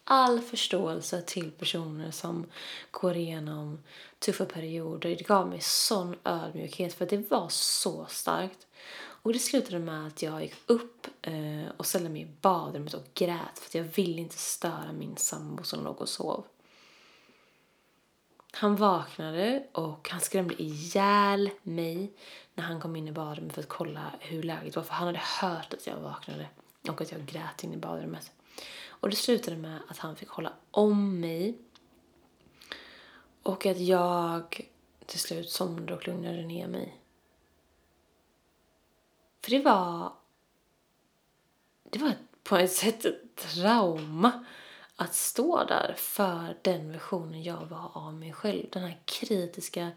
all 0.03 0.41
förståelse 0.41 1.21
till 1.21 1.51
personer 1.51 2.11
som 2.11 2.45
går 2.91 3.17
igenom 3.17 3.83
tuffa 4.19 4.45
perioder. 4.45 5.09
Det 5.09 5.27
gav 5.27 5.49
mig 5.49 5.61
sån 5.61 6.15
ödmjukhet 6.23 6.93
för 6.93 7.05
det 7.05 7.31
var 7.31 7.49
så 7.49 8.05
starkt. 8.09 8.67
Och 9.21 9.33
det 9.33 9.39
slutade 9.39 9.79
med 9.79 10.07
att 10.07 10.21
jag 10.21 10.41
gick 10.41 10.55
upp 10.65 11.07
eh, 11.21 11.69
och 11.77 11.85
ställde 11.85 12.09
mig 12.09 12.21
i 12.21 12.27
badrummet 12.41 12.93
och 12.93 13.07
grät 13.13 13.59
för 13.59 13.69
att 13.69 13.75
jag 13.75 13.83
ville 13.83 14.21
inte 14.21 14.37
störa 14.37 14.91
min 14.91 15.17
sambo 15.17 15.63
som 15.63 15.83
låg 15.83 16.01
och 16.01 16.09
sov. 16.09 16.45
Han 18.53 18.75
vaknade 18.75 19.63
och 19.71 20.09
han 20.09 20.21
skrämde 20.21 20.61
ihjäl 20.61 21.49
mig 21.63 22.13
när 22.53 22.63
han 22.63 22.81
kom 22.81 22.95
in 22.95 23.07
i 23.07 23.11
badrummet 23.11 23.53
för 23.53 23.61
att 23.61 23.69
kolla 23.69 24.11
hur 24.19 24.43
läget 24.43 24.75
var. 24.75 24.83
För 24.83 24.93
han 24.93 25.07
hade 25.07 25.21
hört 25.41 25.73
att 25.73 25.87
jag 25.87 25.97
vaknade 25.97 26.47
och 26.89 27.01
att 27.01 27.11
jag 27.11 27.25
grät 27.25 27.63
in 27.63 27.73
i 27.73 27.77
badrummet. 27.77 28.31
Och 28.87 29.09
det 29.09 29.15
slutade 29.15 29.57
med 29.57 29.79
att 29.87 29.97
han 29.97 30.15
fick 30.15 30.29
hålla 30.29 30.53
om 30.71 31.19
mig 31.19 31.57
Och 33.43 33.65
att 33.65 33.79
jag 33.79 34.69
till 35.05 35.19
slut 35.19 35.49
somnade 35.49 35.93
och 35.93 36.07
lugnade 36.07 36.41
ner 36.41 36.67
mig. 36.67 37.00
För 39.41 39.51
det 39.51 39.59
var... 39.59 40.13
Det 41.83 41.99
var 41.99 42.13
på 42.43 42.57
ett 42.57 42.71
sätt 42.71 43.05
ett 43.05 43.35
trauma 43.35 44.45
att 44.95 45.15
stå 45.15 45.63
där 45.63 45.93
för 45.97 46.57
den 46.61 46.91
versionen 46.91 47.43
jag 47.43 47.65
var 47.65 47.91
av 47.93 48.13
mig 48.13 48.33
själv. 48.33 48.65
Den 48.71 48.83
här 48.83 48.99
kritiska, 49.05 49.91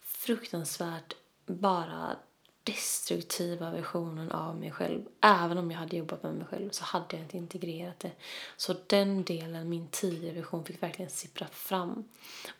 fruktansvärt 0.00 1.14
bara 1.46 2.16
destruktiva 2.64 3.70
versionen 3.70 4.30
av 4.30 4.56
mig 4.56 4.70
själv. 4.70 5.02
Även 5.20 5.58
om 5.58 5.70
jag 5.70 5.78
hade 5.78 5.96
jobbat 5.96 6.22
med 6.22 6.34
mig 6.34 6.46
själv 6.46 6.70
så 6.70 6.84
hade 6.84 7.06
jag 7.10 7.20
inte 7.20 7.36
integrerat 7.36 8.00
det. 8.00 8.12
Så 8.56 8.74
den 8.86 9.24
delen, 9.24 9.68
min 9.68 9.88
tidigare 9.88 10.34
version, 10.34 10.64
fick 10.64 10.82
verkligen 10.82 11.10
sippra 11.10 11.46
fram. 11.46 12.04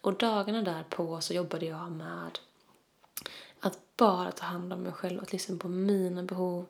Och 0.00 0.14
dagarna 0.14 0.62
därpå 0.62 1.20
så 1.20 1.34
jobbade 1.34 1.66
jag 1.66 1.92
med 1.92 2.38
att 3.60 3.78
bara 3.96 4.32
ta 4.32 4.44
hand 4.44 4.72
om 4.72 4.82
mig 4.82 4.92
själv, 4.92 5.20
att 5.20 5.32
lyssna 5.32 5.56
på 5.56 5.68
mina 5.68 6.22
behov, 6.22 6.66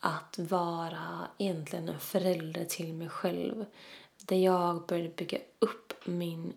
att 0.00 0.38
vara 0.38 1.26
egentligen 1.38 1.88
en 1.88 2.00
förälder 2.00 2.64
till 2.64 2.94
mig 2.94 3.08
själv. 3.08 3.64
Där 4.22 4.36
jag 4.36 4.86
började 4.86 5.08
bygga 5.08 5.38
upp 5.58 5.92
min 6.04 6.52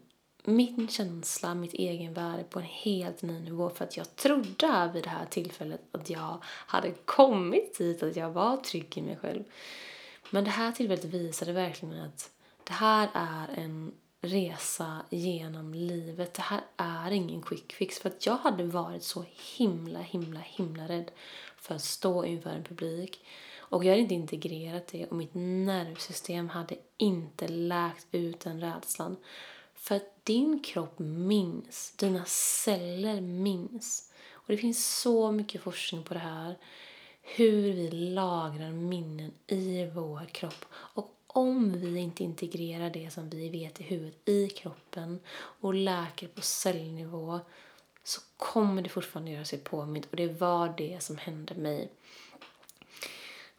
min 0.47 0.87
känsla, 0.87 1.55
mitt 1.55 1.73
egen 1.73 2.13
värde 2.13 2.43
på 2.43 2.59
en 2.59 2.65
helt 2.65 3.21
ny 3.21 3.39
nivå 3.39 3.69
för 3.69 3.83
att 3.83 3.97
jag 3.97 4.15
trodde 4.15 4.91
vid 4.93 5.03
det 5.03 5.09
här 5.09 5.25
tillfället 5.25 5.81
att 5.91 6.09
jag 6.09 6.43
hade 6.43 6.91
kommit 7.05 7.77
dit, 7.77 8.03
att 8.03 8.15
jag 8.15 8.29
var 8.29 8.57
trygg 8.57 8.97
i 8.97 9.01
mig 9.01 9.17
själv. 9.17 9.43
Men 10.29 10.43
det 10.43 10.49
här 10.49 10.71
tillfället 10.71 11.05
visade 11.05 11.53
verkligen 11.53 12.01
att 12.01 12.29
det 12.63 12.73
här 12.73 13.09
är 13.13 13.47
en 13.63 13.91
resa 14.25 15.01
genom 15.09 15.73
livet. 15.73 16.33
Det 16.33 16.41
här 16.41 16.61
är 16.77 17.11
ingen 17.11 17.41
quick 17.41 17.73
fix 17.73 17.99
för 17.99 18.09
att 18.09 18.25
jag 18.25 18.37
hade 18.37 18.63
varit 18.63 19.03
så 19.03 19.25
himla, 19.57 19.99
himla, 19.99 20.39
himla 20.39 20.87
rädd 20.87 21.11
för 21.57 21.75
att 21.75 21.83
stå 21.83 22.25
inför 22.25 22.49
en 22.49 22.63
publik. 22.63 23.25
Och 23.57 23.85
jag 23.85 23.91
hade 23.91 24.01
inte 24.01 24.15
integrerat 24.15 24.87
det 24.87 25.05
och 25.05 25.15
mitt 25.15 25.33
nervsystem 25.33 26.49
hade 26.49 26.75
inte 26.97 27.47
läkt 27.47 28.07
ut 28.11 28.39
den 28.39 28.61
rädslan. 28.61 29.17
För 29.73 29.95
att 29.95 30.25
din 30.25 30.63
kropp 30.63 30.99
minns, 30.99 31.93
dina 31.97 32.25
celler 32.25 33.21
minns. 33.21 34.11
Och 34.31 34.47
det 34.47 34.57
finns 34.57 34.99
så 35.01 35.31
mycket 35.31 35.61
forskning 35.61 36.03
på 36.03 36.13
det 36.13 36.19
här. 36.19 36.57
Hur 37.21 37.73
vi 37.73 37.91
lagrar 37.91 38.71
minnen 38.71 39.31
i 39.47 39.85
vår 39.85 40.25
kropp. 40.25 40.65
Och 40.71 41.14
om 41.35 41.71
vi 41.81 41.99
inte 41.99 42.23
integrerar 42.23 42.89
det 42.89 43.13
som 43.13 43.29
vi 43.29 43.49
vet 43.49 43.81
i 43.81 43.83
huvudet 43.83 44.29
i 44.29 44.49
kroppen 44.49 45.19
och 45.35 45.73
läker 45.73 46.27
på 46.27 46.41
cellnivå 46.41 47.39
så 48.03 48.21
kommer 48.37 48.81
det 48.81 48.89
fortfarande 48.89 49.31
göra 49.31 49.45
sig 49.45 49.59
påmint 49.59 50.07
och 50.11 50.17
det 50.17 50.27
var 50.27 50.73
det 50.77 51.03
som 51.03 51.17
hände 51.17 51.55
mig. 51.55 51.91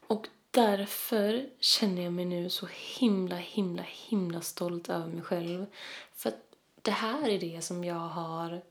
Och 0.06 0.26
därför 0.50 1.49
känner 1.61 2.02
jag 2.02 2.12
mig 2.12 2.25
nu 2.25 2.50
så 2.50 2.68
himla, 2.99 3.37
himla, 3.37 3.83
himla 3.83 4.40
stolt 4.40 4.88
över 4.88 5.06
mig 5.06 5.23
själv. 5.23 5.66
För 6.14 6.28
att 6.28 6.40
det 6.83 6.90
här 6.90 7.28
är 7.28 7.38
det 7.38 7.64
som 7.64 7.85
jag 7.85 7.95
har 7.95 8.62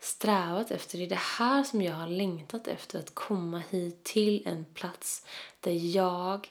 strävat 0.00 0.70
efter. 0.70 0.98
Det 0.98 1.04
är 1.04 1.08
det 1.08 1.14
här 1.38 1.64
som 1.64 1.82
jag 1.82 1.94
har 1.94 2.08
längtat 2.08 2.68
efter. 2.68 2.98
Att 2.98 3.14
komma 3.14 3.62
hit 3.70 4.04
till 4.04 4.46
en 4.46 4.64
plats 4.64 5.26
där 5.60 5.96
jag 5.96 6.48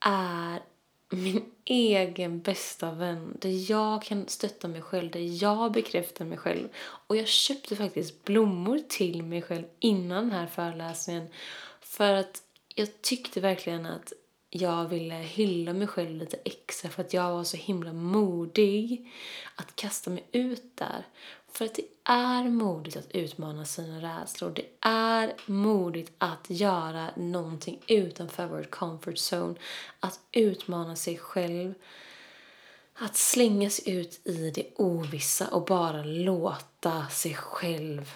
är 0.00 0.62
min 1.10 1.44
egen 1.64 2.40
bästa 2.40 2.92
vän. 2.92 3.36
Där 3.40 3.70
jag 3.70 4.02
kan 4.02 4.28
stötta 4.28 4.68
mig 4.68 4.82
själv, 4.82 5.10
där 5.10 5.42
jag 5.42 5.72
bekräftar 5.72 6.24
mig 6.24 6.38
själv. 6.38 6.68
Och 6.78 7.16
jag 7.16 7.28
köpte 7.28 7.76
faktiskt 7.76 8.24
blommor 8.24 8.80
till 8.88 9.22
mig 9.22 9.42
själv 9.42 9.64
innan 9.78 10.28
den 10.28 10.38
här 10.38 10.46
föreläsningen. 10.46 11.28
För 11.80 12.12
att 12.12 12.42
jag 12.74 13.02
tyckte 13.02 13.40
verkligen 13.40 13.86
att 13.86 14.12
jag 14.50 14.88
ville 14.88 15.14
hylla 15.14 15.72
mig 15.72 15.86
själv 15.86 16.16
lite 16.16 16.36
extra 16.44 16.90
för 16.90 17.02
att 17.02 17.12
jag 17.12 17.32
var 17.32 17.44
så 17.44 17.56
himla 17.56 17.92
modig 17.92 19.12
att 19.54 19.76
kasta 19.76 20.10
mig 20.10 20.28
ut 20.32 20.76
där. 20.76 21.06
För 21.52 21.64
att 21.64 21.74
det 21.74 21.84
är 22.04 22.44
modigt 22.44 22.96
att 22.96 23.10
utmana 23.10 23.64
sina 23.64 24.20
rädslor. 24.20 24.50
Det 24.50 24.66
är 24.80 25.34
modigt 25.46 26.12
att 26.18 26.50
göra 26.50 27.10
någonting 27.16 27.80
utanför 27.86 28.46
vår 28.46 28.62
comfort 28.62 29.14
zone. 29.32 29.54
Att 30.00 30.20
utmana 30.32 30.96
sig 30.96 31.18
själv. 31.18 31.74
Att 32.94 33.16
slänga 33.16 33.70
sig 33.70 33.94
ut 33.94 34.26
i 34.26 34.50
det 34.50 34.66
ovissa 34.76 35.48
och 35.48 35.64
bara 35.64 36.02
låta 36.04 37.06
sig 37.08 37.34
själv 37.34 38.12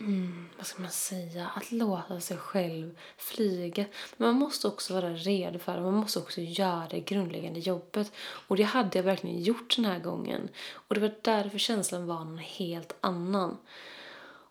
mm, 0.00 0.48
vad 0.56 0.66
ska 0.66 0.82
man 0.82 0.90
säga, 0.90 1.50
att 1.56 1.72
låta 1.72 2.20
sig 2.20 2.36
själv 2.36 2.98
flyga. 3.16 3.84
Men 4.16 4.28
man 4.28 4.36
måste 4.36 4.68
också 4.68 4.94
vara 4.94 5.10
redo 5.10 5.58
för 5.58 5.74
det. 5.74 5.80
Man 5.80 5.94
måste 5.94 6.18
också 6.18 6.40
göra 6.40 6.86
det 6.90 7.00
grundläggande 7.00 7.60
jobbet. 7.60 8.12
Och 8.18 8.56
det 8.56 8.62
hade 8.62 8.98
jag 8.98 9.02
verkligen 9.02 9.42
gjort 9.42 9.76
den 9.76 9.84
här 9.84 9.98
gången. 9.98 10.48
Och 10.72 10.94
det 10.94 11.00
var 11.00 11.14
därför 11.22 11.58
känslan 11.58 12.06
var 12.06 12.24
någon 12.24 12.38
helt 12.38 12.94
annan. 13.00 13.56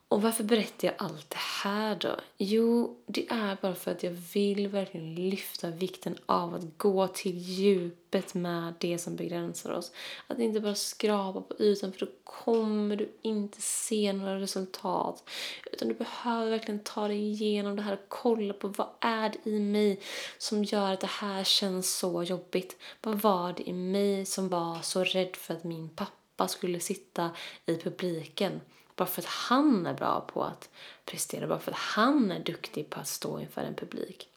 Och 0.10 0.22
varför 0.22 0.43
berättar 0.43 0.88
jag 0.88 0.96
allt 0.98 1.30
det 1.30 1.38
här 1.63 1.96
då? 1.96 2.15
Jo, 2.38 2.98
det 3.06 3.28
är 3.30 3.58
bara 3.62 3.76
för 3.76 3.91
att 3.91 4.04
jag 4.04 4.12
vill 4.12 4.67
verkligen 4.67 5.15
lyfta 5.15 5.70
vikten 5.70 6.17
av 6.26 6.56
att 6.56 6.78
gå 6.78 7.08
till 7.08 7.38
djupet 7.38 8.34
med 8.34 8.74
det 8.80 8.98
som 8.98 9.15
begränsar 9.15 9.72
oss. 9.72 9.91
Att 10.28 10.39
inte 10.39 10.60
bara 10.60 10.76
skrapa 10.76 11.41
på 11.41 11.63
ytan 11.63 11.93
för 11.93 12.06
då 12.06 12.12
kommer 12.24 12.96
du 12.96 13.12
inte 13.22 13.62
se 13.62 14.13
några 14.13 14.39
resultat. 14.39 15.30
Utan 15.72 15.88
du 15.88 15.93
behöver 15.93 16.52
verkligen 16.52 16.84
ta 16.84 17.08
dig 17.08 17.20
igenom 17.20 17.76
det 17.76 17.82
här 17.82 17.93
och 17.93 18.06
kolla 18.08 18.54
på 18.54 18.67
vad 18.67 18.89
är 19.00 19.30
det 19.30 19.50
i 19.50 19.60
mig 19.60 20.00
som 20.38 20.63
gör 20.63 20.93
att 20.93 21.02
det 21.02 21.08
här 21.08 21.43
känns 21.43 21.98
så 21.98 22.24
jobbigt? 22.24 22.78
Vad 23.02 23.22
var 23.22 23.54
det 23.54 23.70
i 23.70 23.74
mig 23.74 24.26
som 24.26 24.50
var 24.50 24.82
så 24.82 25.04
rädd 25.04 25.36
för 25.36 25.54
att 25.54 25.63
min 25.63 25.89
pappa 25.89 26.48
skulle 26.48 26.80
sitta 26.80 27.32
i 27.65 27.76
publiken? 27.76 28.62
Bara 28.97 29.07
för 29.07 29.21
att 29.21 29.27
han 29.27 29.86
är 29.86 29.93
bra 29.93 30.21
på 30.21 30.43
att 30.43 30.69
prestera, 31.05 31.47
bara 31.47 31.60
för 31.60 31.71
att 31.71 31.77
han 31.77 32.31
är 32.31 32.43
duktig 32.43 32.89
på 32.89 32.99
att 32.99 33.07
stå 33.07 33.39
inför 33.39 33.62
en 33.62 33.75
publik. 33.75 34.29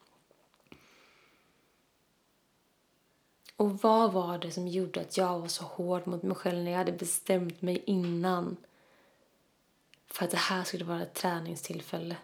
Och 3.56 3.82
vad 3.82 4.12
var 4.12 4.38
det 4.38 4.50
som 4.50 4.68
gjorde 4.68 5.00
att 5.00 5.16
jag 5.16 5.38
var 5.38 5.48
så 5.48 5.64
hård 5.64 6.06
mot 6.06 6.22
mig 6.22 6.36
själv 6.36 6.58
när 6.64 6.70
jag 6.70 6.78
hade 6.78 6.92
bestämt 6.92 7.62
mig 7.62 7.82
innan 7.86 8.56
för 10.06 10.24
att 10.24 10.30
det 10.30 10.36
här 10.36 10.64
skulle 10.64 10.84
vara 10.84 11.02
ett 11.02 11.14
träningstillfälle? 11.14 12.16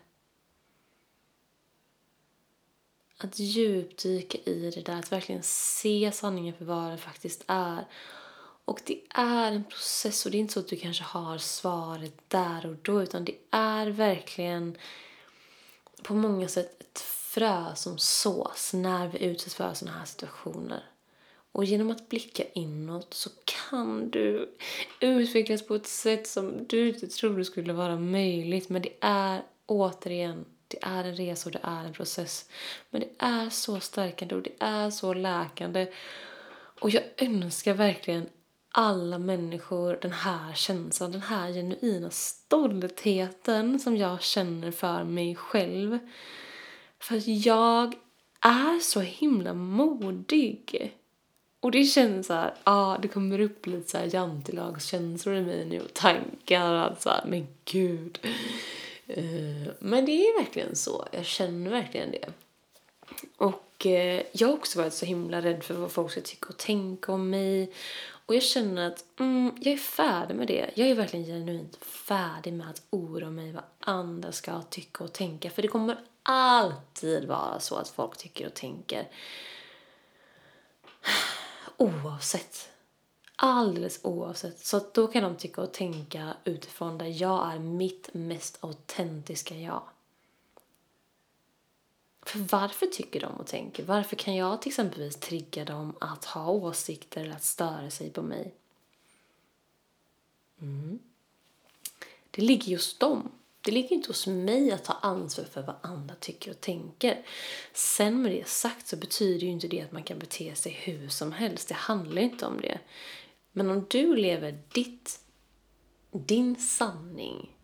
Att 3.19 3.39
djupdyka 3.39 4.39
i 4.39 4.71
det 4.71 4.83
där, 4.83 4.99
att 4.99 5.13
verkligen 5.13 5.43
se 5.43 6.13
sanningen 6.13 6.55
för 6.55 6.65
vad 6.65 6.91
det 6.91 6.99
faktiskt 6.99 7.45
är 7.47 7.85
och 8.67 8.81
det 8.85 9.01
är 9.11 9.53
en 9.53 9.65
process 9.65 10.27
och 10.27 10.33
det 10.33 10.39
är 10.39 10.41
inte 10.41 10.53
så 10.53 10.61
att 10.61 10.69
du 10.69 10.77
kanske 10.77 11.05
har 11.05 11.39
svaret 11.39 12.15
där 12.29 12.67
och 12.67 12.77
då 12.83 13.03
utan 13.03 13.25
det 13.25 13.37
är 13.51 13.87
verkligen 13.87 14.77
på 16.03 16.15
många 16.15 16.49
sätt 16.49 16.81
ett 16.81 17.01
frö 17.01 17.75
som 17.75 17.99
sås 17.99 18.73
när 18.75 19.09
vi 19.09 19.25
utsätts 19.25 19.55
för 19.55 19.75
sådana 19.75 19.99
här 19.99 20.05
situationer. 20.05 20.85
Och 21.53 21.65
genom 21.65 21.91
att 21.91 22.09
blicka 22.09 22.45
inåt 22.55 23.15
så 23.15 23.31
kan 23.45 24.11
du 24.11 24.57
utvecklas 25.01 25.67
på 25.67 25.75
ett 25.75 25.87
sätt 25.87 26.27
som 26.27 26.67
du 26.67 26.89
inte 26.89 27.07
trodde 27.07 27.45
skulle 27.45 27.73
vara 27.73 27.97
möjligt. 27.97 28.69
Men 28.69 28.83
det 28.83 28.97
är 29.01 29.43
återigen, 29.67 30.45
det 30.69 30.79
är 30.83 31.05
en 31.05 31.17
resa 31.17 31.49
och 31.49 31.53
det 31.53 31.61
är 31.63 31.85
en 31.85 31.93
process. 31.93 32.49
Men 32.91 33.01
det 33.01 33.11
är 33.19 33.51
så 33.51 33.81
stärkande 33.81 34.35
och 34.35 34.43
det 34.43 34.55
är 34.59 34.91
så 34.91 35.15
läkande. 35.15 35.87
Och 36.81 36.91
jag 36.91 37.03
önskar 37.17 37.75
verkligen 37.75 38.29
alla 38.79 39.19
människor 39.19 39.99
den 40.03 40.13
här 40.13 40.55
känslan, 40.55 41.13
den 41.13 41.23
här 41.23 41.53
genuina 41.53 42.11
stoltheten 42.11 43.81
som 43.81 43.97
jag 43.97 44.23
känner 44.23 44.71
för 44.71 45.05
mig 45.05 45.35
själv. 45.35 45.99
För 46.99 47.17
att 47.17 47.27
jag 47.27 47.95
är 48.41 48.81
så 48.81 49.01
himla 49.01 49.55
modig. 49.55 50.93
Och 51.61 51.71
det 51.71 51.85
känns 51.85 52.27
så 52.27 52.33
här, 52.33 52.55
ja 52.65 52.73
ah, 52.73 52.99
det 52.99 53.09
kommer 53.09 53.41
upp 53.41 53.67
lite 53.67 53.91
så 53.91 53.99
här 53.99 54.15
jantelagskänslor 54.15 55.35
i 55.35 55.43
mig 55.43 55.65
nu 55.65 55.81
och 55.81 55.95
tankar 55.95 56.73
att 56.75 57.03
så 57.03 57.11
här, 57.11 57.25
men 57.27 57.47
gud. 57.65 58.19
Uh, 59.19 59.69
men 59.79 60.07
det 60.07 60.13
är 60.13 60.43
verkligen 60.43 60.77
så, 60.77 61.07
jag 61.13 61.25
känner 61.25 61.71
verkligen 61.71 62.11
det. 62.11 62.29
Och 63.37 63.87
uh, 63.87 64.23
jag 64.33 64.49
har 64.49 64.55
också 64.55 64.79
varit 64.79 64.95
så 64.95 65.07
himla 65.07 65.43
rädd 65.43 65.65
för 65.65 65.75
vad 65.75 65.91
folk 65.91 66.11
ska 66.11 66.21
tycka 66.21 66.49
och 66.49 66.57
tänka 66.57 67.13
om 67.13 67.31
mig. 67.31 67.73
Och 68.27 68.35
jag 68.35 68.43
känner 68.43 68.87
att 68.87 69.05
mm, 69.21 69.57
jag 69.61 69.75
är 69.75 69.79
färdig 69.79 70.35
med 70.35 70.49
det. 70.49 70.71
Jag 70.75 70.89
är 70.89 70.95
verkligen 70.95 71.27
genuint 71.27 71.77
färdig 71.85 72.53
med 72.53 72.71
att 72.71 72.83
oroa 72.91 73.31
mig 73.31 73.53
vad 73.53 73.65
andra 73.81 74.33
ska 74.33 74.63
tycka 74.63 75.05
och 75.05 75.13
tänka. 75.13 75.51
För 75.51 75.63
det 75.63 75.69
kommer 75.69 75.99
alltid 76.23 77.29
vara 77.29 77.61
så 77.61 77.77
att 77.77 77.89
folk 77.89 78.17
tycker 78.17 78.47
och 78.47 78.55
tänker. 78.55 79.09
Oavsett. 81.77 82.71
Alldeles 83.37 84.01
oavsett. 84.03 84.59
Så 84.59 84.77
att 84.77 84.95
då 84.95 85.07
kan 85.07 85.23
de 85.23 85.37
tycka 85.37 85.63
och 85.63 85.73
tänka 85.73 86.37
utifrån 86.45 86.99
där 86.99 87.23
jag 87.23 87.53
är 87.53 87.59
mitt 87.59 88.15
mest 88.15 88.59
autentiska 88.65 89.55
jag. 89.55 89.83
För 92.27 92.39
varför 92.39 92.87
tycker 92.87 93.21
de 93.21 93.33
och 93.35 93.47
tänker? 93.47 93.85
Varför 93.85 94.17
kan 94.17 94.35
jag 94.37 94.63
till 94.63 94.71
exempelvis 94.71 95.17
trigga 95.17 95.65
dem 95.65 95.95
att 96.01 96.25
ha 96.25 96.51
åsikter 96.51 97.21
eller 97.21 97.37
att 97.37 97.45
störa 97.45 97.91
sig 97.91 98.11
på 98.11 98.23
mig? 98.23 98.55
Mm. 100.61 100.99
Det 102.31 102.43
ligger 102.43 102.73
just 102.73 103.01
dem. 103.01 103.33
Det 103.61 103.71
ligger 103.71 103.93
inte 103.93 104.09
hos 104.09 104.27
mig 104.27 104.73
att 104.73 104.85
ta 104.85 104.93
ansvar 104.93 105.45
för 105.45 105.63
vad 105.63 105.77
andra 105.83 106.15
tycker 106.15 106.51
och 106.51 106.61
tänker. 106.61 107.27
Sen 107.73 108.23
med 108.23 108.33
det 108.33 108.49
sagt 108.49 108.87
så 108.87 108.97
betyder 108.97 109.47
ju 109.47 109.53
inte 109.53 109.69
det 109.69 109.81
att 109.81 109.93
man 109.93 110.03
kan 110.03 110.19
bete 110.19 110.55
sig 110.55 110.73
hur 110.73 111.09
som 111.09 111.33
helst. 111.33 111.69
Det 111.69 111.75
handlar 111.75 112.23
inte 112.23 112.47
om 112.47 112.61
det. 112.61 112.79
Men 113.53 113.71
om 113.71 113.87
du 113.91 114.17
lever 114.17 114.59
ditt, 114.73 115.21
din 116.11 116.57
sanning 116.57 117.56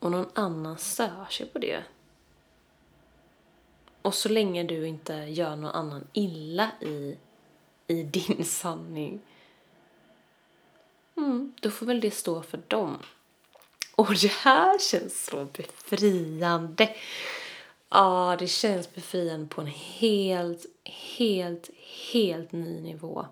och 0.00 0.10
någon 0.10 0.28
annan 0.34 0.78
stör 0.78 1.26
sig 1.30 1.46
på 1.46 1.58
det 1.58 1.84
och 4.02 4.14
så 4.14 4.28
länge 4.28 4.62
du 4.62 4.86
inte 4.86 5.14
gör 5.14 5.56
någon 5.56 5.70
annan 5.70 6.06
illa 6.12 6.70
i, 6.80 7.16
i 7.86 8.02
din 8.02 8.44
sanning 8.44 9.20
mm, 11.16 11.54
då 11.60 11.70
får 11.70 11.86
väl 11.86 12.00
det 12.00 12.10
stå 12.10 12.42
för 12.42 12.60
dem. 12.68 12.98
Och 13.96 14.14
det 14.14 14.32
här 14.32 14.78
känns 14.78 15.24
så 15.24 15.44
befriande. 15.44 16.96
Ja, 17.88 18.36
det 18.38 18.46
känns 18.46 18.94
befriande 18.94 19.46
på 19.46 19.60
en 19.60 19.66
helt, 19.66 20.66
helt, 21.16 21.70
helt 22.12 22.52
ny 22.52 22.80
nivå. 22.80 23.26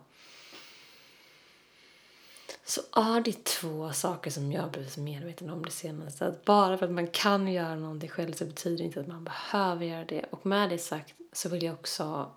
Så 2.68 2.80
är 2.92 3.20
det 3.20 3.44
två 3.44 3.92
saker 3.92 4.30
som 4.30 4.52
jag 4.52 4.62
har 4.62 4.70
blivit 4.70 4.96
medveten 4.96 5.50
om 5.50 5.64
det 5.64 5.70
senaste. 5.70 6.26
Att 6.26 6.44
bara 6.44 6.78
för 6.78 6.86
att 6.86 6.92
man 6.92 7.06
kan 7.06 7.52
göra 7.52 7.74
någonting 7.74 8.08
själv 8.08 8.32
så 8.32 8.44
betyder 8.44 8.78
det 8.78 8.84
inte 8.84 9.00
att 9.00 9.06
man 9.06 9.24
behöver 9.24 9.86
göra 9.86 10.04
det. 10.04 10.24
Och 10.30 10.46
med 10.46 10.70
det 10.70 10.78
sagt 10.78 11.14
så 11.32 11.48
vill 11.48 11.62
jag 11.62 11.74
också 11.74 12.30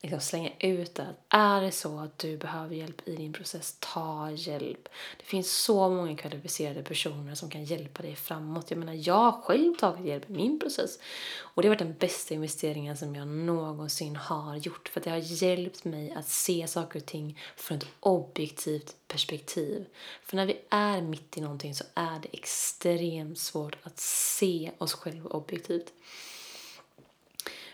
liksom 0.00 0.20
slänga 0.20 0.50
ut 0.58 0.94
det. 0.94 1.14
Är 1.28 1.60
det 1.60 1.72
så 1.72 1.98
att 1.98 2.18
du 2.18 2.36
behöver 2.36 2.74
hjälp 2.74 3.08
i 3.08 3.16
din 3.16 3.32
process, 3.32 3.76
ta 3.80 4.30
hjälp. 4.30 4.88
Det 5.18 5.24
finns 5.24 5.52
så 5.52 5.88
många 5.90 6.16
kvalificerade 6.16 6.82
personer 6.82 7.34
som 7.34 7.50
kan 7.50 7.64
hjälpa 7.64 8.02
dig 8.02 8.16
framåt. 8.16 8.70
Jag 8.70 8.78
menar, 8.78 9.08
jag 9.08 9.14
har 9.14 9.40
själv 9.42 9.74
tagit 9.74 10.06
hjälp 10.06 10.30
i 10.30 10.32
min 10.32 10.60
process. 10.60 10.98
Och 11.38 11.62
det 11.62 11.68
har 11.68 11.74
varit 11.74 11.86
den 11.86 11.96
bästa 11.98 12.34
investeringen 12.34 12.96
som 12.96 13.14
jag 13.14 13.28
någonsin 13.28 14.16
har 14.16 14.56
gjort. 14.56 14.88
För 14.88 15.00
det 15.00 15.10
har 15.10 15.42
hjälpt 15.42 15.84
mig 15.84 16.12
att 16.12 16.28
se 16.28 16.66
saker 16.68 16.98
och 17.00 17.06
ting 17.06 17.40
från 17.56 17.78
ett 17.78 17.86
objektivt 18.00 18.96
perspektiv. 19.08 19.86
För 20.22 20.36
när 20.36 20.46
vi 20.46 20.60
är 20.68 21.00
mitt 21.00 21.38
i 21.38 21.40
någonting 21.40 21.74
så 21.74 21.84
är 21.94 22.20
det 22.20 22.28
extremt 22.32 23.38
svårt 23.38 23.76
att 23.82 23.98
se 24.00 24.70
oss 24.78 24.92
själva 24.92 25.30
objektivt. 25.30 25.92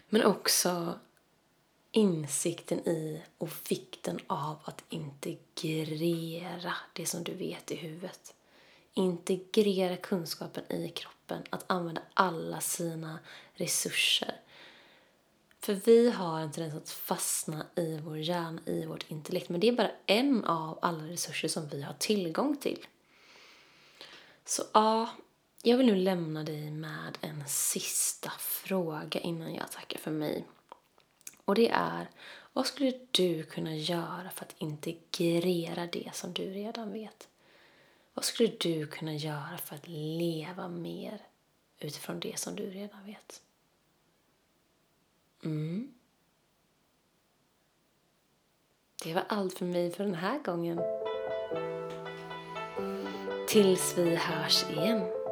Men 0.09 0.25
också 0.25 0.99
insikten 1.95 2.89
i 2.89 3.23
och 3.39 3.51
vikten 3.69 4.19
av 4.27 4.57
att 4.65 4.85
integrera 4.89 6.75
det 6.93 7.07
som 7.07 7.25
du 7.25 7.35
vet 7.35 7.71
i 7.71 7.77
huvudet. 7.77 8.35
Integrera 8.95 9.97
kunskapen 9.97 10.73
i 10.73 10.89
kroppen, 10.89 11.43
att 11.51 11.65
använda 11.67 12.03
alla 12.15 12.61
sina 12.61 13.19
resurser. 13.55 14.41
För 15.61 15.75
vi 15.75 16.11
har 16.11 16.41
en 16.41 16.53
tendens 16.53 16.75
att 16.75 16.91
fastna 16.91 17.67
i 17.77 17.99
vår 18.05 18.19
hjärna, 18.19 18.61
i 18.67 18.87
vårt 18.87 19.11
intellekt. 19.11 19.49
Men 19.49 19.61
det 19.61 19.69
är 19.69 19.73
bara 19.73 19.91
en 20.07 20.45
av 20.45 20.79
alla 20.83 21.05
resurser 21.05 21.49
som 21.49 21.69
vi 21.69 21.83
har 21.83 21.95
tillgång 21.95 22.57
till. 22.57 22.87
Så 24.45 24.63
ja, 24.73 25.09
jag 25.63 25.77
vill 25.77 25.87
nu 25.87 25.97
lämna 25.97 26.43
dig 26.45 26.71
med 26.71 27.19
en 27.21 27.49
sista 27.49 28.33
fråga 28.39 29.21
innan 29.21 29.55
jag 29.55 29.73
tackar 29.73 29.99
för 29.99 30.11
mig. 30.11 30.45
Och 31.45 31.55
det 31.55 31.71
är, 31.71 32.11
vad 32.53 32.67
skulle 32.67 32.93
du 33.11 33.43
kunna 33.43 33.77
göra 33.77 34.31
för 34.35 34.45
att 34.45 34.55
integrera 34.59 35.87
det 35.87 36.11
som 36.13 36.33
du 36.33 36.45
redan 36.45 36.93
vet? 36.93 37.29
Vad 38.15 38.25
skulle 38.25 38.49
du 38.61 38.87
kunna 38.87 39.15
göra 39.15 39.59
för 39.59 39.75
att 39.75 39.89
leva 39.89 40.69
mer 40.69 41.21
utifrån 41.79 42.21
det 42.21 42.39
som 42.39 42.57
du 42.57 42.71
redan 42.71 43.07
vet? 43.07 43.43
Mm. 45.45 45.95
Det 49.03 49.15
var 49.15 49.25
allt 49.29 49.59
för 49.59 49.65
mig 49.65 49.91
för 49.91 50.05
den 50.05 50.15
här 50.15 50.39
gången. 50.39 50.81
Tills 53.49 53.99
vi 53.99 54.17
hörs 54.17 54.71
igen. 54.71 55.24